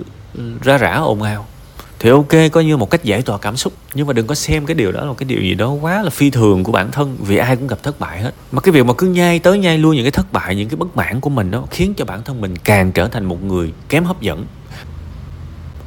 ra 0.63 0.77
rã 0.77 0.93
ồn 0.96 1.22
ào 1.22 1.46
thì 2.00 2.10
ok, 2.10 2.51
coi 2.51 2.66
như 2.66 2.77
một 2.77 2.89
cách 2.89 3.04
giải 3.04 3.22
tỏa 3.22 3.38
cảm 3.38 3.58
xúc. 3.58 3.74
Nhưng 3.94 4.08
mà 4.08 4.13
đừng 4.13 4.27
có 4.27 4.36
xem 4.36 4.66
cái 4.66 4.75
điều 4.75 4.92
đó 4.92 5.01
là 5.01 5.08
một 5.08 5.18
cái 5.18 5.25
điều 5.25 5.42
gì 5.42 5.54
đó 5.54 5.72
quá 5.72 6.01
là 6.04 6.10
phi 6.10 6.30
thường 6.30 6.63
của 6.63 6.72
bản 6.72 6.92
thân, 6.92 7.18
vì 7.20 7.38
ai 7.38 7.56
cũng 7.56 7.68
gặp 7.68 7.84
thất 7.84 8.00
bại 8.00 8.22
hết. 8.22 8.32
Mà 8.51 8.62
cái 8.62 8.72
việc 8.72 8.86
mà 8.86 8.94
cứ 8.98 9.08
nhai 9.08 9.39
tới 9.39 9.60
nhai 9.60 9.77
luôn 9.77 9.96
những 9.96 10.04
cái 10.04 10.12
thất 10.12 10.34
bại, 10.34 10.56
những 10.56 10.70
cái 10.70 10.77
bất 10.77 10.96
mãn 10.98 11.20
của 11.20 11.30
mình 11.30 11.51
đó, 11.51 11.63
khiến 11.72 11.94
cho 11.98 12.06
bản 12.06 12.24
thân 12.24 12.42
mình 12.42 12.56
càng 12.58 12.92
trở 12.92 13.08
thành 13.08 13.25
một 13.25 13.44
người 13.44 13.74
kém 13.89 14.04
hấp 14.04 14.22
dẫn. 14.22 14.46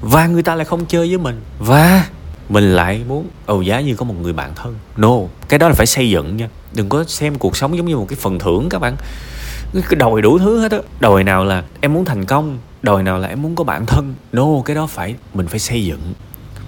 Và 0.00 0.26
người 0.26 0.43
ta 0.43 0.55
lại 0.55 0.64
không 0.64 0.87
chơi 0.87 1.09
với 1.09 1.19
mình. 1.19 1.40
Và 1.59 2.07
mình 2.49 2.73
lại 2.73 3.00
muốn 3.09 3.26
ầu 3.47 3.62
giá 3.62 3.81
như 3.81 3.95
có 3.95 4.05
một 4.05 4.14
người 4.23 4.33
bạn 4.33 4.52
thân. 4.55 4.75
No, 4.97 5.17
cái 5.49 5.59
đó 5.59 5.69
là 5.69 5.75
phải 5.75 5.87
xây 5.87 6.11
dựng 6.11 6.37
nha. 6.37 6.49
Đừng 6.73 6.88
có 6.88 7.05
xem 7.05 7.35
cuộc 7.35 7.57
sống 7.57 7.76
giống 7.76 7.87
như 7.87 7.97
một 7.97 8.07
cái 8.09 8.19
phần 8.21 8.38
thưởng 8.38 8.69
các 8.69 8.79
bạn. 8.79 8.97
Cái 9.75 9.97
đòi 9.97 10.23
đủ 10.23 10.38
thứ 10.38 10.61
hết 10.61 10.73
á. 10.73 10.79
Đòi 11.00 11.25
nào 11.25 11.45
là 11.45 11.64
em 11.81 11.95
muốn 11.95 12.05
thành 12.05 12.25
công 12.25 12.59
đời 12.82 13.02
nào 13.02 13.18
là 13.18 13.28
em 13.28 13.42
muốn 13.42 13.54
có 13.56 13.64
bạn 13.64 13.87
thân? 13.87 14.14
No, 14.32 14.46
cái 14.64 14.76
đó 14.76 14.87
phải, 14.87 15.14
mình 15.34 15.46
phải 15.46 15.58
xây 15.58 15.84
dựng. 15.84 16.00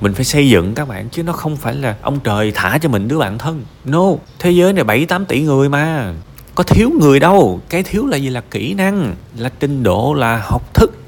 Mình 0.00 0.14
phải 0.14 0.24
xây 0.24 0.48
dựng 0.48 0.74
các 0.74 0.88
bạn, 0.88 1.08
chứ 1.08 1.22
nó 1.22 1.32
không 1.32 1.56
phải 1.56 1.74
là 1.74 1.96
ông 2.02 2.20
trời 2.20 2.52
thả 2.54 2.78
cho 2.78 2.88
mình 2.88 3.08
đứa 3.08 3.18
bạn 3.18 3.38
thân. 3.38 3.64
No, 3.84 4.04
thế 4.38 4.50
giới 4.50 4.72
này 4.72 4.84
bảy 4.84 5.06
tám 5.06 5.26
tỷ 5.26 5.40
người 5.40 5.68
mà. 5.68 6.12
Có 6.54 6.64
thiếu 6.64 6.90
người 7.00 7.20
đâu. 7.20 7.60
Cái 7.68 7.82
thiếu 7.82 8.06
là 8.06 8.16
gì? 8.16 8.28
Là 8.28 8.42
kỹ 8.50 8.74
năng, 8.74 9.14
là 9.36 9.50
trình 9.60 9.82
độ, 9.82 10.14
là 10.14 10.42
học 10.44 10.74
thức. 10.74 10.98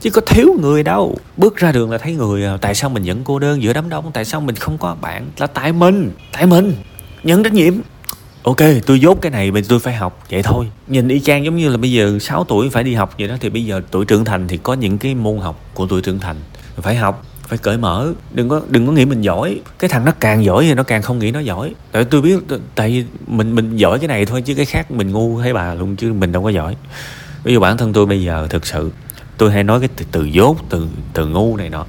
Chứ 0.00 0.10
có 0.10 0.20
thiếu 0.20 0.56
người 0.60 0.82
đâu. 0.82 1.16
Bước 1.36 1.56
ra 1.56 1.72
đường 1.72 1.90
là 1.90 1.98
thấy 1.98 2.12
người 2.12 2.44
à, 2.44 2.56
tại 2.60 2.74
sao 2.74 2.90
mình 2.90 3.02
vẫn 3.06 3.20
cô 3.24 3.38
đơn 3.38 3.62
giữa 3.62 3.72
đám 3.72 3.88
đông? 3.88 4.10
Tại 4.12 4.24
sao 4.24 4.40
mình 4.40 4.56
không 4.56 4.78
có 4.78 4.96
bạn? 5.00 5.26
Là 5.38 5.46
tại 5.46 5.72
mình. 5.72 6.10
Tại 6.32 6.46
mình. 6.46 6.74
Nhận 7.22 7.42
trách 7.42 7.52
nhiệm 7.52 7.74
ok 8.42 8.58
tôi 8.86 9.00
dốt 9.00 9.18
cái 9.20 9.30
này 9.30 9.50
mình 9.50 9.64
tôi 9.68 9.78
phải 9.78 9.94
học 9.94 10.24
vậy 10.30 10.42
thôi. 10.42 10.66
Nhìn 10.86 11.08
y 11.08 11.20
chang 11.20 11.44
giống 11.44 11.56
như 11.56 11.68
là 11.68 11.76
bây 11.76 11.92
giờ 11.92 12.18
6 12.18 12.44
tuổi 12.44 12.70
phải 12.70 12.84
đi 12.84 12.94
học 12.94 13.14
vậy 13.18 13.28
đó 13.28 13.36
thì 13.40 13.50
bây 13.50 13.64
giờ 13.64 13.80
tuổi 13.90 14.04
trưởng 14.04 14.24
thành 14.24 14.48
thì 14.48 14.56
có 14.56 14.74
những 14.74 14.98
cái 14.98 15.14
môn 15.14 15.38
học 15.38 15.60
của 15.74 15.86
tuổi 15.86 16.02
trưởng 16.02 16.18
thành. 16.20 16.36
Phải 16.76 16.96
học 16.96 17.26
phải 17.48 17.58
cởi 17.58 17.78
mở 17.78 18.12
đừng 18.32 18.48
có 18.48 18.60
đừng 18.68 18.86
có 18.86 18.92
nghĩ 18.92 19.04
mình 19.04 19.20
giỏi. 19.20 19.60
Cái 19.78 19.90
thằng 19.90 20.04
nó 20.04 20.12
càng 20.20 20.44
giỏi 20.44 20.64
thì 20.64 20.74
nó 20.74 20.82
càng 20.82 21.02
không 21.02 21.18
nghĩ 21.18 21.30
nó 21.30 21.40
giỏi. 21.40 21.74
Tại 21.92 22.04
tôi 22.04 22.22
biết 22.22 22.38
tại 22.74 22.90
vì 22.90 23.04
mình 23.26 23.54
mình 23.54 23.76
giỏi 23.76 23.98
cái 23.98 24.08
này 24.08 24.26
thôi 24.26 24.42
chứ 24.42 24.54
cái 24.54 24.64
khác 24.64 24.90
mình 24.90 25.12
ngu 25.12 25.40
thấy 25.40 25.52
bà 25.52 25.74
luôn 25.74 25.96
chứ 25.96 26.12
mình 26.12 26.32
đâu 26.32 26.42
có 26.42 26.48
giỏi. 26.48 26.76
Ví 27.44 27.52
dụ 27.52 27.60
bản 27.60 27.76
thân 27.76 27.92
tôi 27.92 28.06
bây 28.06 28.22
giờ 28.22 28.46
thực 28.50 28.66
sự 28.66 28.90
tôi 29.38 29.52
hay 29.52 29.64
nói 29.64 29.80
cái 29.80 29.88
từ, 29.96 30.04
từ 30.12 30.24
dốt 30.24 30.56
từ 30.68 30.88
từ 31.14 31.26
ngu 31.26 31.56
này 31.56 31.70
nọ 31.70 31.86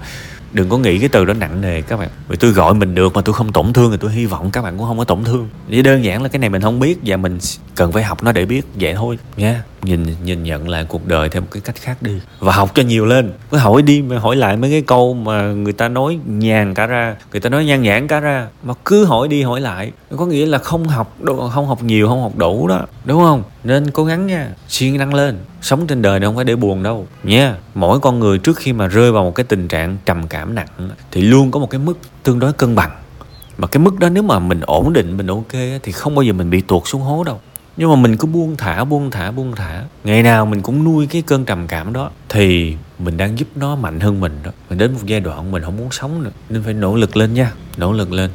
đừng 0.54 0.70
có 0.70 0.78
nghĩ 0.78 1.00
cái 1.00 1.10
từ 1.10 1.26
đó 1.26 1.34
nặng 1.34 1.62
nề 1.62 1.82
các 1.82 2.00
bạn. 2.00 2.10
Vì 2.28 2.38
tôi 2.38 2.52
gọi 2.52 2.74
mình 2.74 2.96
được 2.96 3.14
mà 3.14 3.22
tôi 3.22 3.34
không 3.34 3.52
tổn 3.52 3.74
thương 3.74 3.92
thì 3.92 3.98
tôi 4.02 4.12
hy 4.12 4.26
vọng 4.26 4.52
các 4.52 4.62
bạn 4.62 4.78
cũng 4.78 4.88
không 4.88 4.98
có 4.98 5.04
tổn 5.04 5.24
thương. 5.24 5.50
Chỉ 5.70 5.82
đơn 5.82 6.04
giản 6.04 6.24
là 6.24 6.30
cái 6.30 6.40
này 6.40 6.50
mình 6.50 6.62
không 6.62 6.80
biết 6.80 7.00
và 7.06 7.18
mình 7.18 7.40
cần 7.76 7.92
phải 7.92 8.04
học 8.04 8.24
nó 8.24 8.32
để 8.32 8.46
biết. 8.46 8.66
Vậy 8.76 8.94
thôi, 8.94 9.20
nha 9.38 9.64
nhìn 9.84 10.06
nhìn 10.24 10.44
nhận 10.44 10.70
lại 10.70 10.86
cuộc 10.90 11.08
đời 11.08 11.30
theo 11.30 11.42
một 11.42 11.48
cái 11.52 11.62
cách 11.62 11.76
khác 11.76 12.02
đi. 12.02 12.20
Và 12.40 12.54
học 12.54 12.72
cho 12.76 12.84
nhiều 12.84 13.06
lên. 13.06 13.34
Cứ 13.52 13.58
hỏi 13.58 13.82
đi 13.82 14.02
mà 14.02 14.20
hỏi 14.20 14.36
lại 14.36 14.58
mấy 14.58 14.72
cái 14.72 14.82
câu 14.82 15.14
mà 15.14 15.42
người 15.42 15.74
ta 15.74 15.88
nói 15.88 16.20
nhàn 16.26 16.74
cả 16.74 16.86
ra, 16.86 17.16
người 17.32 17.42
ta 17.42 17.50
nói 17.50 17.66
nhan 17.66 17.82
nhản 17.82 18.08
cả 18.08 18.20
ra. 18.20 18.48
Mà 18.64 18.74
cứ 18.86 19.06
hỏi 19.06 19.28
đi 19.28 19.42
hỏi 19.42 19.62
lại. 19.62 19.92
Có 20.18 20.26
nghĩa 20.26 20.46
là 20.46 20.58
không 20.58 20.88
học 20.88 21.18
không 21.52 21.68
học 21.68 21.84
nhiều, 21.84 22.08
không 22.08 22.22
học 22.22 22.38
đủ 22.38 22.68
đó. 22.68 22.86
Đúng 23.06 23.22
không? 23.22 23.44
Nên 23.64 23.92
cố 23.92 24.04
gắng 24.04 24.28
nha. 24.28 24.48
Siêng 24.68 24.98
năng 24.98 25.14
lên. 25.14 25.38
Sống 25.62 25.88
trên 25.88 26.02
đời 26.02 26.20
này 26.20 26.28
không 26.28 26.36
phải 26.36 26.46
để 26.46 26.56
buồn 26.56 26.84
đâu. 26.84 27.08
Nha. 27.24 27.56
Mỗi 27.76 28.00
con 28.00 28.20
người 28.20 28.38
trước 28.38 28.58
khi 28.58 28.74
mà 28.74 28.88
rơi 28.88 29.12
vào 29.12 29.24
một 29.24 29.36
cái 29.36 29.44
tình 29.44 29.68
trạng 29.68 29.98
trầm 30.06 30.28
cảm 30.28 30.56
nặng 30.56 30.90
thì 31.12 31.22
luôn 31.22 31.52
có 31.52 31.60
một 31.60 31.70
cái 31.70 31.80
mức 31.80 31.98
tương 32.24 32.40
đối 32.40 32.54
cân 32.54 32.76
bằng. 32.76 32.92
Mà 33.58 33.68
cái 33.68 33.84
mức 33.84 34.00
đó 34.00 34.10
nếu 34.10 34.24
mà 34.24 34.40
mình 34.40 34.62
ổn 34.62 34.94
định, 34.94 35.18
mình 35.18 35.28
ok 35.28 35.54
thì 35.84 35.92
không 35.92 36.16
bao 36.16 36.24
giờ 36.24 36.34
mình 36.34 36.50
bị 36.50 36.62
tuột 36.62 36.84
xuống 36.86 37.02
hố 37.02 37.24
đâu 37.24 37.40
nhưng 37.78 37.90
mà 37.90 37.96
mình 37.96 38.18
cứ 38.18 38.28
buông 38.28 38.58
thả 38.58 38.84
buông 38.84 39.12
thả 39.12 39.32
buông 39.32 39.56
thả. 39.56 39.84
Ngày 40.04 40.24
nào 40.24 40.46
mình 40.46 40.62
cũng 40.62 40.84
nuôi 40.84 41.08
cái 41.08 41.22
cơn 41.22 41.46
trầm 41.46 41.68
cảm 41.68 41.94
đó, 41.94 42.12
thì 42.30 42.76
mình 43.00 43.18
đang 43.18 43.40
giúp 43.40 43.48
nó 43.56 43.76
mạnh 43.76 44.00
hơn 44.00 44.20
mình 44.20 44.40
đó. 44.44 44.52
Mình 44.70 44.78
đến 44.78 44.94
một 44.94 45.00
giai 45.06 45.20
đoạn 45.20 45.52
mình 45.52 45.64
không 45.64 45.78
muốn 45.78 45.92
sống 45.92 46.24
nữa. 46.24 46.32
Nên 46.50 46.64
phải 46.64 46.74
nỗ 46.74 46.96
lực 46.96 47.18
lên 47.18 47.34
nha, 47.34 47.52
nỗ 47.78 47.94
lực 47.94 48.12
lên. 48.12 48.32